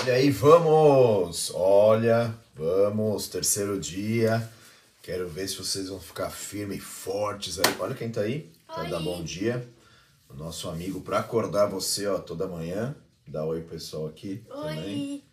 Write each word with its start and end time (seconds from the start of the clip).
Olha 0.00 0.14
aí, 0.14 0.30
vamos! 0.30 1.50
Olha, 1.54 2.34
vamos, 2.54 3.28
terceiro 3.28 3.78
dia. 3.80 4.48
Quero 5.02 5.28
ver 5.28 5.48
se 5.48 5.56
vocês 5.56 5.88
vão 5.88 6.00
ficar 6.00 6.30
firmes 6.30 6.78
e 6.78 6.80
fortes 6.80 7.58
aí. 7.58 7.74
Olha 7.78 7.94
quem 7.94 8.10
tá 8.10 8.20
aí. 8.20 8.50
Tá 8.66 8.84
dar 8.84 9.00
bom 9.00 9.22
dia. 9.22 9.68
O 10.28 10.34
nosso 10.34 10.68
amigo 10.68 11.00
para 11.00 11.18
acordar 11.18 11.66
você, 11.66 12.06
ó, 12.06 12.18
toda 12.18 12.46
manhã. 12.46 12.94
Dá 13.26 13.44
oi 13.44 13.62
pessoal 13.62 14.06
aqui 14.06 14.42
Oi. 14.48 14.62
também. 14.62 15.24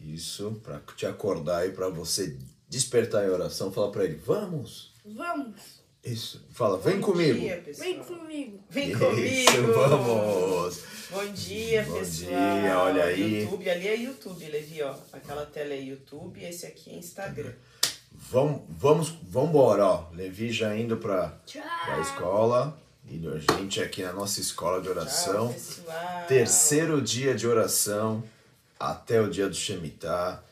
Isso, 0.00 0.60
para 0.62 0.80
te 0.96 1.06
acordar 1.06 1.58
aí, 1.58 1.70
para 1.70 1.88
você 1.88 2.36
despertar 2.68 3.24
em 3.24 3.30
oração, 3.30 3.72
fala 3.72 3.90
para 3.90 4.04
ele: 4.04 4.16
"Vamos". 4.16 4.92
Vamos. 5.04 5.80
Isso. 6.04 6.44
Fala: 6.52 6.78
"Vem 6.78 7.00
Bom 7.00 7.12
comigo". 7.12 7.38
Dia, 7.38 7.56
pessoal. 7.64 7.88
Vem 7.88 7.98
comigo. 8.02 8.60
Vem 8.70 8.90
Isso, 8.90 8.98
comigo. 8.98 9.72
vamos. 9.74 10.80
Bom 11.10 11.32
dia, 11.32 11.82
Bom 11.84 11.98
pessoal. 11.98 12.30
dia, 12.30 12.78
olha 12.78 13.04
aí. 13.04 13.40
YouTube, 13.42 13.70
ali 13.70 13.88
é 13.88 13.96
YouTube, 13.96 14.44
Levi, 14.46 14.82
ó. 14.82 14.94
Aquela 15.12 15.46
tela 15.46 15.72
é 15.72 15.80
YouTube, 15.80 16.44
esse 16.44 16.66
aqui 16.66 16.90
é 16.90 16.94
Instagram. 16.94 17.52
Vamos, 18.12 18.62
vamos, 18.68 19.14
vamos 19.22 19.48
embora, 19.50 19.86
ó. 19.86 20.10
Levi 20.12 20.52
já 20.52 20.76
indo 20.76 20.96
para 20.98 21.34
a 21.86 22.00
escola 22.00 22.78
e 23.10 23.26
a 23.26 23.54
gente 23.58 23.80
aqui 23.80 24.02
na 24.02 24.12
nossa 24.12 24.40
escola 24.40 24.82
de 24.82 24.88
oração. 24.88 25.54
Tchau. 25.54 26.26
Terceiro 26.28 27.00
dia 27.00 27.34
de 27.34 27.46
oração 27.46 28.22
até 28.78 29.20
o 29.20 29.30
dia 29.30 29.48
do 29.48 29.54
Shemitah. 29.54 30.42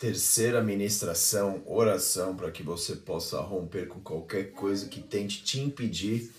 Terceira 0.00 0.62
ministração, 0.62 1.62
oração 1.66 2.34
para 2.34 2.50
que 2.50 2.62
você 2.62 2.96
possa 2.96 3.38
romper 3.38 3.86
com 3.86 4.00
qualquer 4.00 4.52
coisa 4.52 4.88
que 4.88 5.02
tente 5.02 5.42
te 5.42 5.60
impedir 5.60 6.32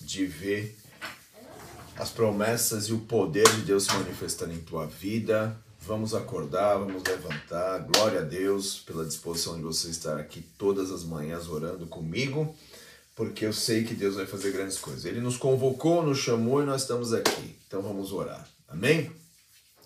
de 0.00 0.26
ver 0.26 0.76
as 1.96 2.10
promessas 2.10 2.86
e 2.86 2.92
o 2.92 2.98
poder 2.98 3.48
de 3.50 3.60
Deus 3.60 3.84
se 3.84 3.92
manifestando 3.92 4.52
em 4.52 4.58
tua 4.58 4.86
vida. 4.86 5.56
Vamos 5.82 6.12
acordar, 6.12 6.76
vamos 6.76 7.04
levantar. 7.04 7.86
Glória 7.86 8.18
a 8.18 8.24
Deus 8.24 8.80
pela 8.80 9.04
disposição 9.04 9.56
de 9.56 9.62
você 9.62 9.90
estar 9.90 10.18
aqui 10.18 10.42
todas 10.58 10.90
as 10.90 11.04
manhãs 11.04 11.48
orando 11.48 11.86
comigo, 11.86 12.52
porque 13.14 13.46
eu 13.46 13.52
sei 13.52 13.84
que 13.84 13.94
Deus 13.94 14.16
vai 14.16 14.26
fazer 14.26 14.50
grandes 14.50 14.78
coisas. 14.78 15.04
Ele 15.04 15.20
nos 15.20 15.36
convocou, 15.36 16.04
nos 16.04 16.18
chamou 16.18 16.64
e 16.64 16.66
nós 16.66 16.82
estamos 16.82 17.12
aqui. 17.12 17.56
Então 17.68 17.80
vamos 17.80 18.10
orar. 18.10 18.44
Amém? 18.66 19.08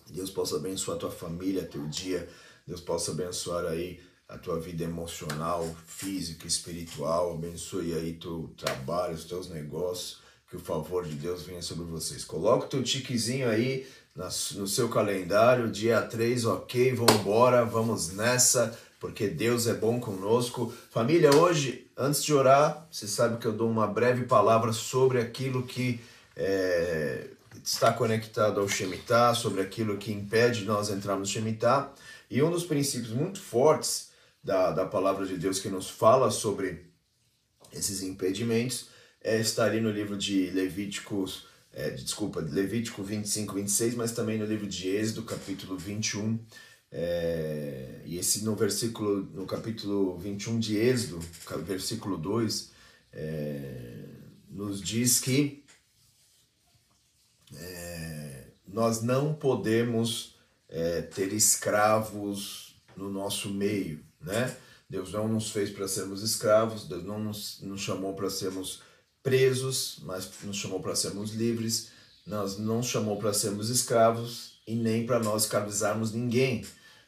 Deus 0.09 0.31
possa 0.31 0.57
abençoar 0.57 0.97
tua 0.97 1.11
família, 1.11 1.63
teu 1.63 1.87
dia. 1.89 2.27
Deus 2.69 2.83
possa 2.83 3.13
abençoar 3.13 3.65
aí 3.65 3.99
a 4.29 4.37
tua 4.37 4.61
vida 4.61 4.85
emocional, 4.85 5.67
física, 5.87 6.47
espiritual. 6.47 7.33
Abençoe 7.33 7.95
aí 7.95 8.13
teu 8.13 8.53
trabalho, 8.59 9.15
os 9.15 9.25
teus 9.25 9.49
negócios. 9.49 10.21
Que 10.51 10.57
o 10.57 10.61
favor 10.61 11.07
de 11.07 11.15
Deus 11.15 11.43
venha 11.43 11.63
sobre 11.63 11.85
vocês. 11.87 12.25
Coloca 12.25 12.67
o 12.67 12.69
teu 12.69 12.83
tiquezinho 12.83 13.49
aí 13.49 13.87
no 14.57 14.67
seu 14.67 14.89
calendário, 14.89 15.71
dia 15.71 16.03
3, 16.03 16.45
ok, 16.45 16.93
vamos 16.93 17.15
embora, 17.15 17.65
vamos 17.65 18.13
nessa, 18.13 18.77
porque 18.99 19.29
Deus 19.29 19.67
é 19.67 19.75
bom 19.75 20.01
conosco. 20.01 20.73
Família, 20.91 21.35
hoje, 21.35 21.87
antes 21.97 22.23
de 22.25 22.35
orar, 22.35 22.87
você 22.91 23.07
sabe 23.07 23.39
que 23.39 23.47
eu 23.47 23.53
dou 23.53 23.71
uma 23.71 23.87
breve 23.87 24.25
palavra 24.25 24.73
sobre 24.73 25.21
aquilo 25.21 25.63
que 25.63 26.01
é, 26.35 27.29
está 27.65 27.93
conectado 27.93 28.61
ao 28.61 28.69
Shemitah, 28.69 29.35
sobre 29.35 29.61
aquilo 29.61 29.97
que 29.97 30.13
impede 30.13 30.65
nós 30.65 30.91
entrarmos 30.91 31.29
no 31.29 31.33
Shemitah. 31.33 31.93
E 32.31 32.43
um 32.43 32.51
dos 32.51 32.65
princípios 32.65 33.13
muito 33.13 33.41
fortes 33.41 34.11
da, 34.43 34.71
da 34.71 34.87
palavra 34.87 35.27
de 35.27 35.37
Deus 35.37 35.59
que 35.59 35.69
nos 35.69 35.89
fala 35.89 36.31
sobre 36.31 36.87
esses 37.73 38.03
impedimentos 38.03 38.89
é, 39.21 39.39
está 39.41 39.65
ali 39.65 39.81
no 39.81 39.91
livro 39.91 40.17
de 40.17 40.51
Levíticos, 40.51 41.47
é, 41.73 41.91
desculpa, 41.91 42.41
Levítico 42.41 43.03
25, 43.03 43.55
26, 43.55 43.95
mas 43.95 44.13
também 44.13 44.39
no 44.39 44.47
livro 44.47 44.67
de 44.67 44.89
Êxodo, 44.89 45.25
capítulo 45.25 45.77
21. 45.77 46.39
É, 46.91 48.01
e 48.07 48.17
esse 48.17 48.45
no 48.45 48.55
versículo, 48.55 49.25
no 49.35 49.45
capítulo 49.45 50.17
21 50.19 50.59
de 50.59 50.79
Êxodo, 50.79 51.19
versículo 51.65 52.17
2, 52.17 52.73
é, 53.13 54.05
nos 54.49 54.81
diz 54.81 55.21
que 55.21 55.63
é, 57.55 58.45
nós 58.67 59.03
não 59.03 59.35
podemos 59.35 60.38
é, 60.69 61.03
ter 61.03 61.33
escravos 61.33 62.77
no 62.97 63.11
nosso 63.11 63.51
meio, 63.51 64.05
né? 64.21 64.57
Deus 64.89 65.13
não 65.13 65.29
nos 65.29 65.51
fez 65.51 65.71
para 65.71 65.87
sermos 65.87 66.23
escravos, 66.23 66.89
Deus 66.89 67.05
não 67.05 67.19
nos, 67.19 67.61
nos 67.61 67.81
chamou 67.81 68.15
para 68.15 68.31
sermos 68.31 68.81
presos, 69.23 69.99
mas 70.03 70.31
nos 70.43 70.57
chamou 70.57 70.81
para 70.81 70.97
sermos 70.97 71.35
livres. 71.35 71.91
Nós 72.27 72.59
não 72.59 72.83
chamou 72.83 73.19
para 73.19 73.35
sermos 73.35 73.69
escravos 73.69 74.61
e 74.67 74.75
nem 74.75 75.05
para 75.05 75.19
nós 75.19 75.45
escravizarmos 75.45 76.13
ninguém. 76.13 76.65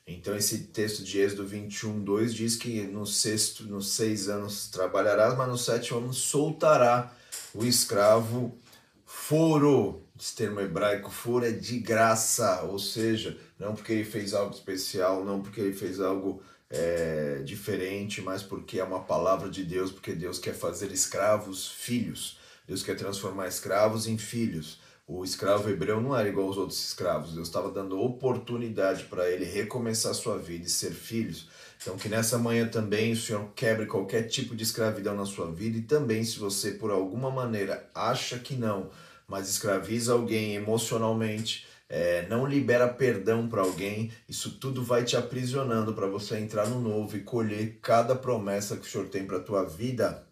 Então 0.07 0.37
esse 0.37 0.59
texto 0.65 1.03
de 1.03 1.21
Êxodo 1.21 1.47
21, 1.47 2.03
2 2.03 2.35
diz 2.35 2.57
que 2.57 2.83
no 2.83 3.07
sexto, 3.07 3.65
nos 3.65 3.93
seis 3.93 4.29
anos 4.29 4.69
trabalharás, 4.69 5.37
mas 5.37 5.49
no 5.49 5.57
sétimo 5.57 6.01
ano 6.01 6.13
soltará 6.13 7.15
o 7.55 7.65
escravo 7.65 8.59
foro. 9.07 10.03
Esse 10.21 10.37
termo 10.37 10.61
hebraico, 10.61 11.11
foro 11.11 11.47
é 11.47 11.51
de 11.51 11.79
graça, 11.79 12.61
ou 12.65 12.79
seja, 12.79 13.39
não 13.59 13.75
porque 13.75 13.93
ele 13.95 14.05
fez 14.05 14.35
algo 14.35 14.55
especial, 14.55 15.25
não 15.25 15.41
porque 15.41 15.63
ele 15.63 15.73
fez 15.73 15.99
algo 15.99 16.43
é, 16.69 17.41
diferente, 17.43 18.21
mas 18.21 18.43
porque 18.43 18.79
é 18.79 18.85
uma 18.85 19.01
palavra 19.01 19.49
de 19.49 19.65
Deus, 19.65 19.91
porque 19.91 20.13
Deus 20.13 20.39
quer 20.39 20.53
fazer 20.53 20.93
escravos 20.93 21.69
filhos. 21.69 22.39
Deus 22.69 22.83
quer 22.83 22.97
transformar 22.97 23.49
escravos 23.49 24.07
em 24.07 24.19
filhos. 24.19 24.79
O 25.07 25.25
escravo 25.25 25.71
hebreu 25.71 26.03
não 26.03 26.15
era 26.15 26.29
igual 26.29 26.49
aos 26.49 26.59
outros 26.59 26.85
escravos. 26.85 27.33
Deus 27.33 27.49
estava 27.49 27.71
dando 27.71 27.99
oportunidade 27.99 29.05
para 29.05 29.29
ele 29.31 29.47
recomeçar 29.47 30.15
sua 30.15 30.37
vida 30.37 30.67
e 30.67 30.71
ser 30.71 30.93
filhos. 30.93 31.49
Então, 31.81 31.97
que 31.97 32.11
nessa 32.11 32.37
manhã 32.37 32.69
também 32.69 33.13
o 33.13 33.17
Senhor 33.17 33.51
quebre 33.57 33.87
qualquer 33.87 34.25
tipo 34.25 34.55
de 34.55 34.65
escravidão 34.65 35.17
na 35.17 35.25
sua 35.25 35.51
vida 35.51 35.79
e 35.79 35.83
também, 35.83 36.23
se 36.23 36.39
você 36.39 36.73
por 36.73 36.91
alguma 36.91 37.31
maneira 37.31 37.89
acha 37.95 38.39
que 38.39 38.55
não, 38.55 38.91
mas 39.31 39.49
escraviza 39.49 40.13
alguém 40.13 40.57
emocionalmente, 40.57 41.65
é, 41.89 42.27
não 42.29 42.45
libera 42.45 42.89
perdão 42.89 43.49
para 43.49 43.63
alguém, 43.63 44.11
isso 44.29 44.59
tudo 44.59 44.83
vai 44.83 45.05
te 45.05 45.17
aprisionando 45.17 45.95
para 45.95 46.09
você 46.09 46.37
entrar 46.39 46.69
no 46.69 46.81
novo 46.81 47.17
e 47.17 47.21
colher 47.21 47.79
cada 47.81 48.17
promessa 48.17 48.77
que 48.77 48.87
o 48.87 48.91
Senhor 48.91 49.07
tem 49.07 49.25
para 49.25 49.37
a 49.37 49.43
tua 49.43 49.65
vida. 49.65 50.27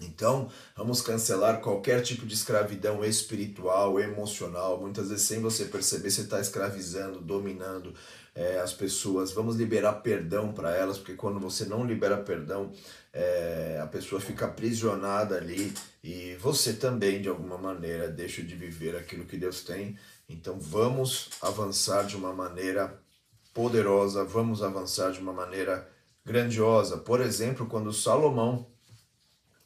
Então, 0.00 0.50
vamos 0.76 1.00
cancelar 1.00 1.60
qualquer 1.60 2.02
tipo 2.02 2.26
de 2.26 2.34
escravidão 2.34 3.04
espiritual, 3.04 4.00
emocional. 4.00 4.80
Muitas 4.80 5.10
vezes, 5.10 5.24
sem 5.24 5.40
você 5.40 5.66
perceber, 5.66 6.10
você 6.10 6.22
está 6.22 6.40
escravizando, 6.40 7.20
dominando 7.20 7.94
é, 8.34 8.58
as 8.60 8.72
pessoas. 8.72 9.32
Vamos 9.32 9.56
liberar 9.56 9.94
perdão 9.94 10.52
para 10.52 10.74
elas, 10.74 10.98
porque 10.98 11.14
quando 11.14 11.38
você 11.38 11.64
não 11.64 11.84
libera 11.84 12.16
perdão, 12.16 12.72
é, 13.12 13.78
a 13.82 13.86
pessoa 13.86 14.20
fica 14.20 14.46
aprisionada 14.46 15.36
ali 15.36 15.72
e 16.02 16.34
você 16.40 16.72
também, 16.72 17.20
de 17.20 17.28
alguma 17.28 17.58
maneira, 17.58 18.08
deixa 18.08 18.42
de 18.42 18.54
viver 18.54 18.96
aquilo 18.96 19.24
que 19.24 19.36
Deus 19.36 19.62
tem. 19.62 19.98
Então, 20.28 20.58
vamos 20.58 21.30
avançar 21.40 22.06
de 22.06 22.16
uma 22.16 22.32
maneira 22.32 22.98
poderosa, 23.52 24.24
vamos 24.24 24.62
avançar 24.62 25.12
de 25.12 25.20
uma 25.20 25.32
maneira 25.32 25.88
grandiosa. 26.24 26.96
Por 26.96 27.20
exemplo, 27.20 27.66
quando 27.66 27.92
Salomão 27.92 28.66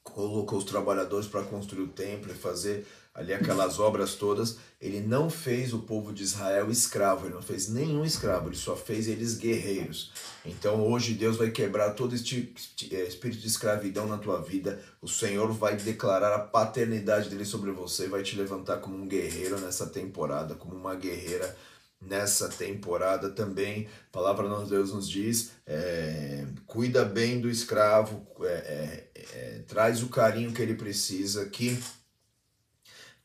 colocou 0.02 0.58
os 0.58 0.64
trabalhadores 0.64 1.28
para 1.28 1.42
construir 1.42 1.82
o 1.82 1.88
templo 1.88 2.32
e 2.32 2.34
fazer 2.34 2.86
ali 3.16 3.32
aquelas 3.32 3.80
obras 3.80 4.14
todas, 4.14 4.58
ele 4.78 5.00
não 5.00 5.30
fez 5.30 5.72
o 5.72 5.78
povo 5.78 6.12
de 6.12 6.22
Israel 6.22 6.70
escravo, 6.70 7.26
ele 7.26 7.34
não 7.34 7.40
fez 7.40 7.66
nenhum 7.66 8.04
escravo, 8.04 8.50
ele 8.50 8.56
só 8.56 8.76
fez 8.76 9.08
eles 9.08 9.36
guerreiros. 9.38 10.12
Então 10.44 10.86
hoje 10.86 11.14
Deus 11.14 11.38
vai 11.38 11.50
quebrar 11.50 11.94
todo 11.94 12.14
este 12.14 12.54
espírito 12.78 13.40
de 13.40 13.46
escravidão 13.46 14.06
na 14.06 14.18
tua 14.18 14.42
vida, 14.42 14.78
o 15.00 15.08
Senhor 15.08 15.50
vai 15.50 15.76
declarar 15.76 16.34
a 16.34 16.38
paternidade 16.38 17.30
dele 17.30 17.46
sobre 17.46 17.70
você, 17.70 18.06
vai 18.06 18.22
te 18.22 18.36
levantar 18.36 18.76
como 18.76 18.94
um 18.94 19.08
guerreiro 19.08 19.58
nessa 19.58 19.86
temporada, 19.86 20.54
como 20.54 20.76
uma 20.76 20.94
guerreira 20.94 21.56
nessa 21.98 22.50
temporada 22.50 23.30
também. 23.30 23.88
A 24.10 24.12
palavra 24.12 24.46
de 24.62 24.68
Deus 24.68 24.92
nos 24.92 25.08
diz: 25.08 25.52
é, 25.66 26.44
cuida 26.66 27.02
bem 27.02 27.40
do 27.40 27.48
escravo, 27.48 28.26
é, 28.42 29.04
é, 29.14 29.62
traz 29.66 30.02
o 30.02 30.08
carinho 30.08 30.52
que 30.52 30.60
ele 30.60 30.74
precisa, 30.74 31.46
que 31.46 31.82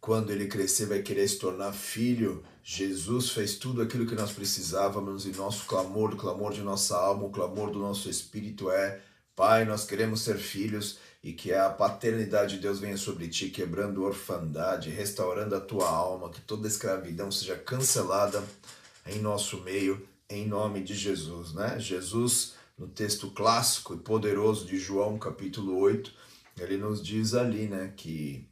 quando 0.02 0.32
ele 0.32 0.48
crescer 0.48 0.88
vai 0.88 1.04
querer 1.04 1.28
se 1.28 1.38
tornar 1.38 1.72
filho. 1.72 2.44
Jesus 2.64 3.30
fez 3.30 3.56
tudo 3.56 3.84
aquilo 3.84 4.08
que 4.08 4.16
nós 4.16 4.32
precisávamos 4.32 5.28
e 5.28 5.32
nosso 5.32 5.66
clamor, 5.68 6.14
o 6.14 6.18
clamor 6.18 6.52
de 6.52 6.62
nossa 6.62 6.98
alma, 6.98 7.26
o 7.26 7.30
clamor 7.30 7.70
do 7.70 7.80
nosso 7.80 8.10
espírito 8.10 8.72
é: 8.72 9.00
Pai, 9.36 9.64
nós 9.64 9.86
queremos 9.86 10.22
ser 10.22 10.38
filhos 10.38 10.98
e 11.24 11.34
que 11.34 11.54
a 11.54 11.70
paternidade 11.70 12.56
de 12.56 12.62
Deus 12.62 12.80
venha 12.80 12.98
sobre 12.98 13.28
ti, 13.28 13.50
quebrando 13.50 14.04
orfandade, 14.04 14.90
restaurando 14.90 15.56
a 15.56 15.62
tua 15.62 15.88
alma, 15.88 16.32
que 16.32 16.42
toda 16.42 16.68
escravidão 16.68 17.32
seja 17.32 17.56
cancelada 17.56 18.44
em 19.06 19.20
nosso 19.20 19.62
meio, 19.62 20.08
em 20.28 20.48
nome 20.48 20.82
de 20.82 20.96
Jesus, 20.96 21.54
né? 21.54 21.80
Jesus, 21.80 22.56
no 22.76 22.88
texto 22.88 23.30
clássico 23.30 23.94
e 23.94 23.98
poderoso 23.98 24.66
de 24.66 24.80
João, 24.80 25.20
capítulo 25.20 25.78
8, 25.78 26.12
ele 26.60 26.78
nos 26.78 27.04
diz 27.04 27.36
ali, 27.36 27.68
né, 27.68 27.94
que 27.96 28.48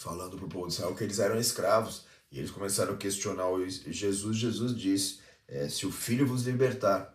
falando 0.00 0.36
para 0.36 0.46
o 0.46 0.48
povo 0.48 0.66
de 0.66 0.72
Israel 0.72 0.94
que 0.94 1.04
eles 1.04 1.18
eram 1.18 1.38
escravos 1.38 2.04
E 2.32 2.38
eles 2.38 2.50
começaram 2.50 2.94
a 2.94 2.96
questionar 2.96 3.46
Jesus. 3.86 4.36
Jesus 4.36 4.74
disse: 4.74 5.18
é, 5.46 5.68
Se 5.68 5.86
o 5.86 5.92
Filho 5.92 6.26
vos 6.26 6.46
libertar, 6.46 7.14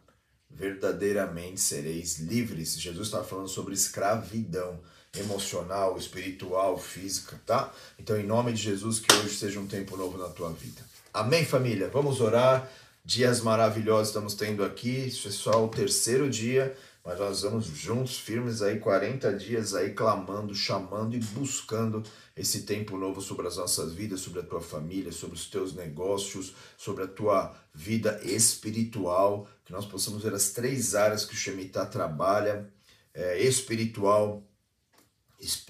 verdadeiramente 0.49 1.59
sereis 1.59 2.19
livres. 2.19 2.79
Jesus 2.79 3.07
estava 3.07 3.23
falando 3.23 3.47
sobre 3.47 3.73
escravidão 3.73 4.79
emocional, 5.17 5.97
espiritual, 5.97 6.77
física, 6.77 7.39
tá? 7.45 7.73
Então, 7.97 8.17
em 8.17 8.25
nome 8.25 8.51
de 8.53 8.61
Jesus, 8.61 8.99
que 8.99 9.13
hoje 9.15 9.35
seja 9.35 9.59
um 9.59 9.67
tempo 9.67 9.95
novo 9.95 10.17
na 10.17 10.29
tua 10.29 10.51
vida. 10.51 10.81
Amém, 11.13 11.45
família? 11.45 11.89
Vamos 11.89 12.19
orar. 12.19 12.69
Dias 13.03 13.39
maravilhosos 13.39 14.09
estamos 14.09 14.33
tendo 14.33 14.63
aqui. 14.63 15.07
Isso 15.07 15.27
é 15.27 15.31
só 15.31 15.63
o 15.63 15.69
terceiro 15.69 16.29
dia, 16.29 16.75
mas 17.05 17.19
nós 17.19 17.41
vamos 17.43 17.65
juntos, 17.67 18.17
firmes 18.17 18.61
aí, 18.61 18.79
40 18.79 19.33
dias 19.33 19.73
aí, 19.73 19.93
clamando, 19.93 20.53
chamando 20.53 21.15
e 21.15 21.19
buscando 21.19 22.03
esse 22.35 22.63
tempo 22.63 22.97
novo 22.97 23.21
sobre 23.21 23.47
as 23.47 23.55
nossas 23.55 23.93
vidas, 23.93 24.19
sobre 24.19 24.41
a 24.41 24.43
tua 24.43 24.59
família, 24.59 25.11
sobre 25.11 25.35
os 25.35 25.45
teus 25.45 25.73
negócios, 25.73 26.53
sobre 26.77 27.03
a 27.03 27.07
tua 27.07 27.55
vida 27.73 28.19
espiritual, 28.23 29.47
que 29.63 29.71
nós 29.71 29.85
possamos 29.85 30.21
ver 30.21 30.33
as 30.33 30.49
três 30.49 30.95
áreas 30.95 31.23
que 31.23 31.33
o 31.33 31.37
Shemitah 31.37 31.85
trabalha, 31.85 32.69
é, 33.13 33.41
espiritual, 33.41 34.43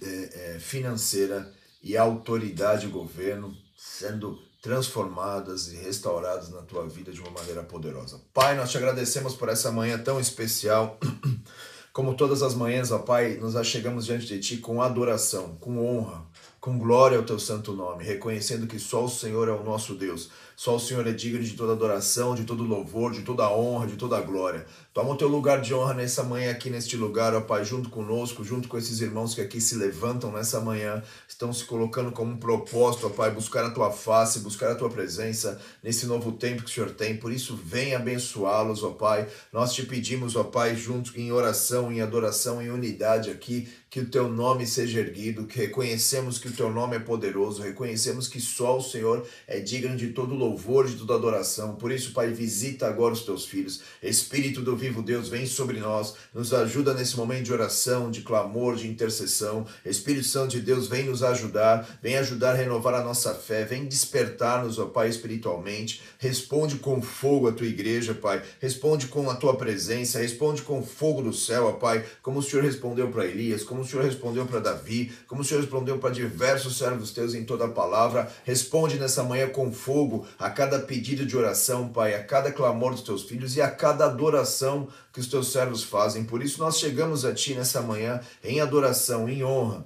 é, 0.02 0.56
é, 0.56 0.60
financeira 0.60 1.54
e 1.84 1.96
autoridade 1.96 2.88
e 2.88 2.90
governo, 2.90 3.56
sendo 3.78 4.40
transformadas 4.60 5.72
e 5.72 5.76
restauradas 5.76 6.50
na 6.50 6.64
tua 6.64 6.90
vida 6.90 7.12
de 7.12 7.22
uma 7.22 7.30
maneira 7.30 7.62
poderosa. 7.62 8.20
Pai, 8.34 8.56
nós 8.56 8.72
te 8.72 8.78
agradecemos 8.78 9.36
por 9.36 9.48
essa 9.50 9.72
manhã 9.72 10.00
tão 10.00 10.20
especial. 10.20 11.00
Como 11.94 12.16
todas 12.16 12.42
as 12.42 12.56
manhãs, 12.56 12.92
ó 12.92 13.00
Pai, 13.00 13.36
nos 13.36 13.56
achegamos 13.56 14.06
diante 14.06 14.26
de 14.26 14.40
Ti 14.40 14.58
com 14.58 14.82
adoração, 14.82 15.56
com 15.58 15.78
honra, 15.78 16.26
com 16.66 16.80
glória 16.80 17.16
ao 17.16 17.24
Teu 17.24 17.38
santo 17.38 17.74
nome, 17.74 18.04
reconhecendo 18.04 18.66
que 18.66 18.80
só 18.80 19.06
o 19.06 19.08
Senhor 19.08 19.48
é 19.48 19.52
o 19.52 19.64
nosso 19.64 19.94
Deus, 19.94 20.32
só 20.56 20.76
o 20.76 20.80
Senhor 20.80 21.06
é 21.06 21.12
digno 21.12 21.44
de 21.44 21.54
toda 21.54 21.74
adoração, 21.74 22.34
de 22.34 22.44
todo 22.44 22.64
louvor, 22.64 23.12
de 23.12 23.22
toda 23.22 23.50
honra, 23.52 23.88
de 23.88 23.96
toda 23.96 24.22
glória. 24.22 24.66
Toma 24.94 25.12
o 25.12 25.18
teu 25.18 25.28
lugar 25.28 25.60
de 25.60 25.74
honra 25.74 25.94
nessa 25.94 26.24
manhã 26.24 26.52
aqui 26.52 26.70
neste 26.70 26.96
lugar, 26.96 27.34
ó 27.34 27.42
Pai, 27.42 27.66
junto 27.66 27.90
conosco, 27.90 28.46
junto 28.46 28.70
com 28.70 28.78
esses 28.78 29.02
irmãos 29.02 29.36
que 29.36 29.42
aqui 29.42 29.60
se 29.60 29.76
levantam 29.76 30.32
nessa 30.32 30.62
manhã, 30.62 31.04
estão 31.28 31.52
se 31.52 31.66
colocando 31.66 32.14
como 32.14 32.32
um 32.32 32.38
propósito, 32.38 33.08
ó 33.08 33.10
Pai, 33.10 33.32
buscar 33.32 33.66
a 33.66 33.72
tua 33.72 33.92
face, 33.92 34.40
buscar 34.40 34.72
a 34.72 34.76
tua 34.76 34.90
presença 34.90 35.60
nesse 35.84 36.06
novo 36.06 36.32
tempo 36.32 36.64
que 36.64 36.70
o 36.70 36.74
Senhor 36.74 36.92
tem. 36.92 37.18
Por 37.18 37.34
isso, 37.34 37.60
vem 37.62 37.94
abençoá-los, 37.94 38.84
ó 38.84 38.92
Pai. 38.92 39.28
Nós 39.52 39.74
te 39.74 39.84
pedimos, 39.84 40.38
ó 40.38 40.46
Pai, 40.46 40.76
junto 40.76 41.20
em 41.20 41.32
oração, 41.32 41.92
em 41.92 42.00
adoração, 42.00 42.62
em 42.62 42.70
unidade 42.70 43.30
aqui, 43.30 43.68
que 43.96 44.02
o 44.02 44.10
teu 44.10 44.28
nome 44.28 44.68
seja 44.68 45.00
erguido, 45.00 45.46
que 45.46 45.58
reconhecemos 45.58 46.38
que 46.38 46.50
o 46.50 46.52
teu 46.52 46.70
nome 46.70 46.98
é 46.98 47.00
poderoso, 47.00 47.62
reconhecemos 47.62 48.28
que 48.28 48.42
só 48.42 48.78
o 48.78 48.82
Senhor 48.82 49.26
é 49.48 49.62
digno 49.62 49.96
de 49.96 50.08
todo 50.10 50.36
louvor, 50.36 50.45
de 50.54 50.96
toda 50.96 51.16
adoração. 51.16 51.76
Por 51.76 51.92
isso, 51.92 52.12
Pai, 52.12 52.32
visita 52.32 52.88
agora 52.88 53.14
os 53.14 53.24
teus 53.24 53.46
filhos. 53.46 53.82
Espírito 54.04 54.62
do 54.62 54.76
vivo 54.76 55.02
Deus, 55.02 55.30
vem 55.30 55.46
sobre 55.46 55.80
nós, 55.80 56.16
nos 56.34 56.54
ajuda 56.54 56.94
nesse 56.94 57.18
momento 57.18 57.46
de 57.46 57.54
oração, 57.54 58.12
de 58.12 58.22
clamor, 58.22 58.76
de 58.76 58.88
intercessão. 58.88 59.66
Espírito 59.86 60.28
Santo 60.28 60.52
de 60.52 60.62
Deus, 60.62 60.88
vem 60.88 61.06
nos 61.06 61.24
ajudar, 61.24 61.88
vem 62.02 62.18
ajudar 62.18 62.52
a 62.52 62.56
renovar 62.56 62.94
a 62.94 63.04
nossa 63.04 63.34
fé, 63.34 63.64
vem 63.64 63.86
despertar-nos, 63.86 64.78
ó 64.78 64.86
Pai, 64.86 65.10
espiritualmente. 65.10 66.02
Responde 66.20 66.76
com 66.76 67.02
fogo 67.02 67.48
a 67.48 67.52
tua 67.52 67.68
igreja, 67.68 68.14
Pai. 68.14 68.42
Responde 68.60 69.08
com 69.08 69.30
a 69.30 69.36
tua 69.36 69.56
presença, 69.56 70.20
responde 70.20 70.62
com 70.62 70.84
fogo 70.84 71.22
do 71.22 71.34
céu, 71.34 71.68
ó 71.68 71.72
Pai, 71.74 72.06
como 72.22 72.40
o 72.40 72.44
Senhor 72.44 72.64
respondeu 72.64 73.10
para 73.10 73.26
Elias, 73.26 73.64
como 73.64 73.82
o 73.82 73.86
Senhor 73.86 74.04
respondeu 74.04 74.46
para 74.46 74.60
Davi, 74.60 75.12
como 75.28 75.42
o 75.42 75.46
Senhor 75.46 75.62
respondeu 75.62 75.98
para 75.98 76.10
diversos 76.10 76.78
servos 76.78 77.12
teus 77.12 77.34
em 77.34 77.44
toda 77.44 77.66
a 77.66 77.70
palavra. 77.70 78.32
Responde 78.44 78.98
nessa 78.98 79.24
manhã 79.24 79.48
com 79.48 79.72
fogo 79.72 80.28
a 80.38 80.50
cada 80.50 80.80
pedido 80.80 81.26
de 81.26 81.38
oração, 81.38 81.90
Pai, 81.90 82.16
a 82.16 82.24
cada 82.24 82.52
clamor 82.52 82.92
dos 82.92 83.02
teus 83.02 83.24
filhos 83.24 83.56
e 83.56 83.62
a 83.62 83.70
cada 83.70 84.06
adoração 84.06 84.88
que 85.14 85.20
os 85.20 85.28
teus 85.28 85.52
servos 85.52 85.84
fazem. 85.84 86.24
Por 86.24 86.44
isso 86.44 86.60
nós 86.60 86.78
chegamos 86.78 87.26
a 87.26 87.34
ti 87.34 87.54
nessa 87.54 87.82
manhã 87.82 88.22
em 88.44 88.60
adoração, 88.60 89.30
em 89.30 89.44
honra, 89.44 89.86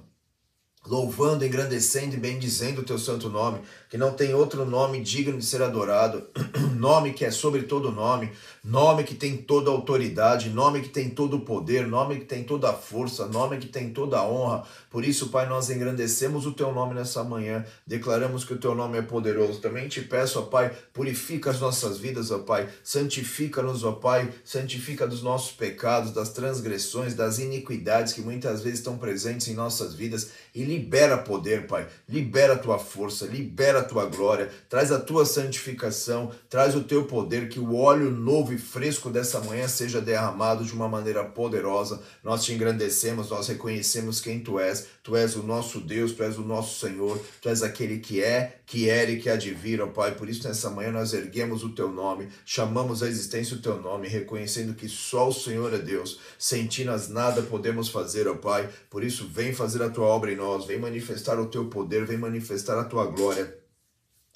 louvando, 0.86 1.44
engrandecendo 1.44 2.14
e 2.16 2.18
bendizendo 2.18 2.80
o 2.80 2.84
teu 2.84 2.98
santo 2.98 3.28
nome, 3.28 3.60
que 3.90 3.98
não 3.98 4.12
tem 4.12 4.32
outro 4.32 4.64
nome 4.64 5.02
digno 5.02 5.36
de 5.36 5.44
ser 5.44 5.60
adorado, 5.62 6.22
nome 6.78 7.12
que 7.12 7.24
é 7.24 7.30
sobre 7.32 7.64
todo 7.64 7.90
nome, 7.90 8.30
nome 8.62 9.02
que 9.02 9.16
tem 9.16 9.36
toda 9.36 9.68
autoridade, 9.68 10.48
nome 10.48 10.80
que 10.80 10.88
tem 10.88 11.10
todo 11.10 11.38
o 11.38 11.40
poder, 11.40 11.88
nome 11.88 12.20
que 12.20 12.24
tem 12.24 12.44
toda 12.44 12.70
a 12.70 12.72
força, 12.72 13.26
nome 13.26 13.58
que 13.58 13.66
tem 13.66 13.90
toda 13.90 14.24
honra. 14.24 14.62
Por 14.88 15.04
isso, 15.04 15.30
Pai, 15.30 15.48
nós 15.48 15.70
engrandecemos 15.70 16.46
o 16.46 16.52
teu 16.52 16.72
nome 16.72 16.94
nessa 16.94 17.24
manhã, 17.24 17.64
declaramos 17.84 18.44
que 18.44 18.54
o 18.54 18.58
teu 18.58 18.76
nome 18.76 18.96
é 18.96 19.02
poderoso. 19.02 19.60
Também 19.60 19.88
te 19.88 20.02
peço, 20.02 20.38
ó 20.38 20.42
Pai, 20.42 20.70
purifica 20.92 21.50
as 21.50 21.58
nossas 21.58 21.98
vidas, 21.98 22.30
ó 22.30 22.38
Pai, 22.38 22.68
santifica-nos, 22.84 23.82
ó 23.82 23.90
Pai, 23.90 24.32
santifica 24.44 25.04
dos 25.04 25.20
nossos 25.20 25.50
pecados, 25.50 26.12
das 26.12 26.28
transgressões, 26.28 27.14
das 27.14 27.40
iniquidades 27.40 28.12
que 28.12 28.20
muitas 28.20 28.62
vezes 28.62 28.78
estão 28.78 28.96
presentes 28.96 29.48
em 29.48 29.54
nossas 29.54 29.94
vidas 29.94 30.30
e 30.54 30.62
libera 30.62 31.18
poder, 31.18 31.66
Pai, 31.66 31.88
libera 32.08 32.52
a 32.52 32.58
tua 32.58 32.78
força, 32.78 33.26
libera 33.26 33.79
a 33.80 33.84
tua 33.84 34.06
glória, 34.06 34.50
traz 34.68 34.92
a 34.92 35.00
tua 35.00 35.24
santificação, 35.24 36.30
traz 36.48 36.74
o 36.76 36.84
teu 36.84 37.04
poder, 37.04 37.48
que 37.48 37.58
o 37.58 37.74
óleo 37.76 38.10
novo 38.10 38.52
e 38.52 38.58
fresco 38.58 39.10
dessa 39.10 39.40
manhã 39.40 39.66
seja 39.66 40.00
derramado 40.00 40.64
de 40.64 40.72
uma 40.72 40.88
maneira 40.88 41.24
poderosa. 41.24 42.00
Nós 42.22 42.44
te 42.44 42.52
engrandecemos, 42.52 43.30
nós 43.30 43.48
reconhecemos 43.48 44.20
quem 44.20 44.40
tu 44.40 44.58
és. 44.58 44.86
Tu 45.02 45.16
és 45.16 45.34
o 45.34 45.42
nosso 45.42 45.80
Deus, 45.80 46.12
tu 46.12 46.22
és 46.22 46.38
o 46.38 46.42
nosso 46.42 46.78
Senhor, 46.78 47.20
tu 47.40 47.48
és 47.48 47.62
aquele 47.62 47.98
que 47.98 48.22
é, 48.22 48.60
que 48.66 48.88
era 48.88 49.10
e 49.10 49.18
que 49.18 49.28
há 49.28 49.36
de 49.36 49.52
vir, 49.52 49.80
ó 49.80 49.86
Pai. 49.86 50.14
Por 50.14 50.28
isso, 50.28 50.46
nessa 50.46 50.70
manhã, 50.70 50.92
nós 50.92 51.12
erguemos 51.12 51.64
o 51.64 51.70
teu 51.70 51.90
nome, 51.90 52.28
chamamos 52.44 53.02
a 53.02 53.08
existência 53.08 53.56
o 53.56 53.60
teu 53.60 53.80
nome, 53.80 54.08
reconhecendo 54.08 54.74
que 54.74 54.88
só 54.88 55.28
o 55.28 55.34
Senhor 55.34 55.72
é 55.74 55.78
Deus. 55.78 56.20
Sem 56.38 56.66
ti 56.66 56.84
nós 56.84 57.08
nada 57.08 57.42
podemos 57.42 57.88
fazer, 57.88 58.28
ó 58.28 58.34
Pai. 58.34 58.68
Por 58.88 59.02
isso, 59.02 59.26
vem 59.26 59.52
fazer 59.52 59.82
a 59.82 59.90
tua 59.90 60.06
obra 60.06 60.30
em 60.30 60.36
nós, 60.36 60.66
vem 60.66 60.78
manifestar 60.78 61.40
o 61.40 61.46
teu 61.46 61.66
poder, 61.66 62.04
vem 62.04 62.18
manifestar 62.18 62.78
a 62.78 62.84
tua 62.84 63.06
glória 63.06 63.60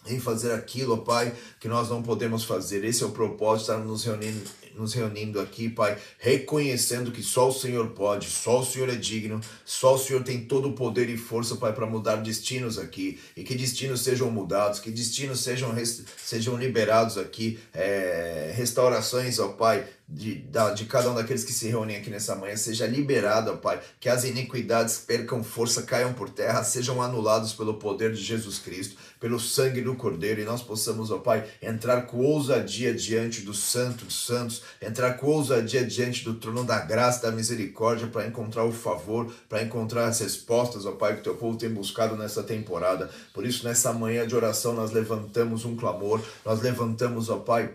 em 0.06 0.20
fazer 0.20 0.52
aquilo, 0.52 0.98
Pai, 0.98 1.32
que 1.58 1.68
nós 1.68 1.88
não 1.88 2.02
podemos 2.02 2.44
fazer. 2.44 2.84
Esse 2.84 3.02
é 3.02 3.06
o 3.06 3.10
propósito, 3.10 3.72
estar 3.72 3.84
nos 3.84 4.04
reunindo, 4.04 4.40
nos 4.76 4.92
reunindo 4.92 5.40
aqui, 5.40 5.68
Pai, 5.68 5.96
reconhecendo 6.18 7.10
que 7.10 7.22
só 7.22 7.48
o 7.48 7.52
Senhor 7.52 7.88
pode, 7.90 8.28
só 8.28 8.60
o 8.60 8.64
Senhor 8.64 8.88
é 8.88 8.96
digno, 8.96 9.40
só 9.64 9.94
o 9.94 9.98
Senhor 9.98 10.22
tem 10.22 10.44
todo 10.44 10.68
o 10.68 10.72
poder 10.72 11.08
e 11.08 11.16
força, 11.16 11.56
Pai, 11.56 11.72
para 11.72 11.86
mudar 11.86 12.16
destinos 12.16 12.78
aqui, 12.78 13.18
e 13.36 13.42
que 13.42 13.54
destinos 13.54 14.02
sejam 14.02 14.30
mudados, 14.30 14.80
que 14.80 14.90
destinos 14.90 15.40
sejam, 15.40 15.72
sejam 16.16 16.56
liberados 16.56 17.16
aqui, 17.16 17.58
é, 17.72 18.52
restaurações, 18.54 19.38
ó 19.38 19.48
Pai, 19.48 19.86
de, 20.06 20.46
de 20.74 20.84
cada 20.84 21.10
um 21.10 21.14
daqueles 21.14 21.44
que 21.44 21.52
se 21.52 21.68
reúnem 21.68 21.96
aqui 21.96 22.10
nessa 22.10 22.36
manhã 22.36 22.56
seja 22.56 22.86
liberado, 22.86 23.52
ó 23.52 23.56
Pai, 23.56 23.80
que 23.98 24.08
as 24.08 24.24
iniquidades 24.24 24.98
percam 24.98 25.42
força, 25.42 25.82
caiam 25.82 26.12
por 26.12 26.28
terra, 26.28 26.62
sejam 26.62 27.00
anulados 27.00 27.54
pelo 27.54 27.74
poder 27.74 28.12
de 28.12 28.22
Jesus 28.22 28.58
Cristo, 28.58 28.96
pelo 29.18 29.40
sangue 29.40 29.80
do 29.80 29.96
Cordeiro, 29.96 30.40
e 30.40 30.44
nós 30.44 30.62
possamos, 30.62 31.10
ó 31.10 31.18
Pai, 31.18 31.46
entrar 31.60 32.02
com 32.02 32.18
ousadia 32.18 32.92
diante 32.92 33.40
do 33.40 33.54
Santo 33.54 34.04
dos 34.04 34.26
Santos, 34.26 34.62
entrar 34.80 35.14
com 35.14 35.26
ousadia 35.26 35.84
diante 35.84 36.22
do 36.22 36.34
trono 36.34 36.64
da 36.64 36.80
graça, 36.80 37.22
da 37.22 37.32
misericórdia, 37.32 38.06
para 38.06 38.26
encontrar 38.26 38.64
o 38.64 38.72
favor, 38.72 39.32
para 39.48 39.62
encontrar 39.62 40.06
as 40.06 40.20
respostas, 40.20 40.84
ó 40.84 40.92
Pai, 40.92 41.16
que 41.16 41.22
teu 41.22 41.34
povo 41.34 41.56
tem 41.56 41.70
buscado 41.70 42.14
nessa 42.14 42.42
temporada. 42.42 43.10
Por 43.32 43.46
isso, 43.46 43.64
nessa 43.64 43.92
manhã 43.92 44.26
de 44.26 44.36
oração, 44.36 44.74
nós 44.74 44.92
levantamos 44.92 45.64
um 45.64 45.74
clamor, 45.74 46.20
nós 46.44 46.60
levantamos, 46.60 47.30
ó 47.30 47.38
Pai, 47.38 47.72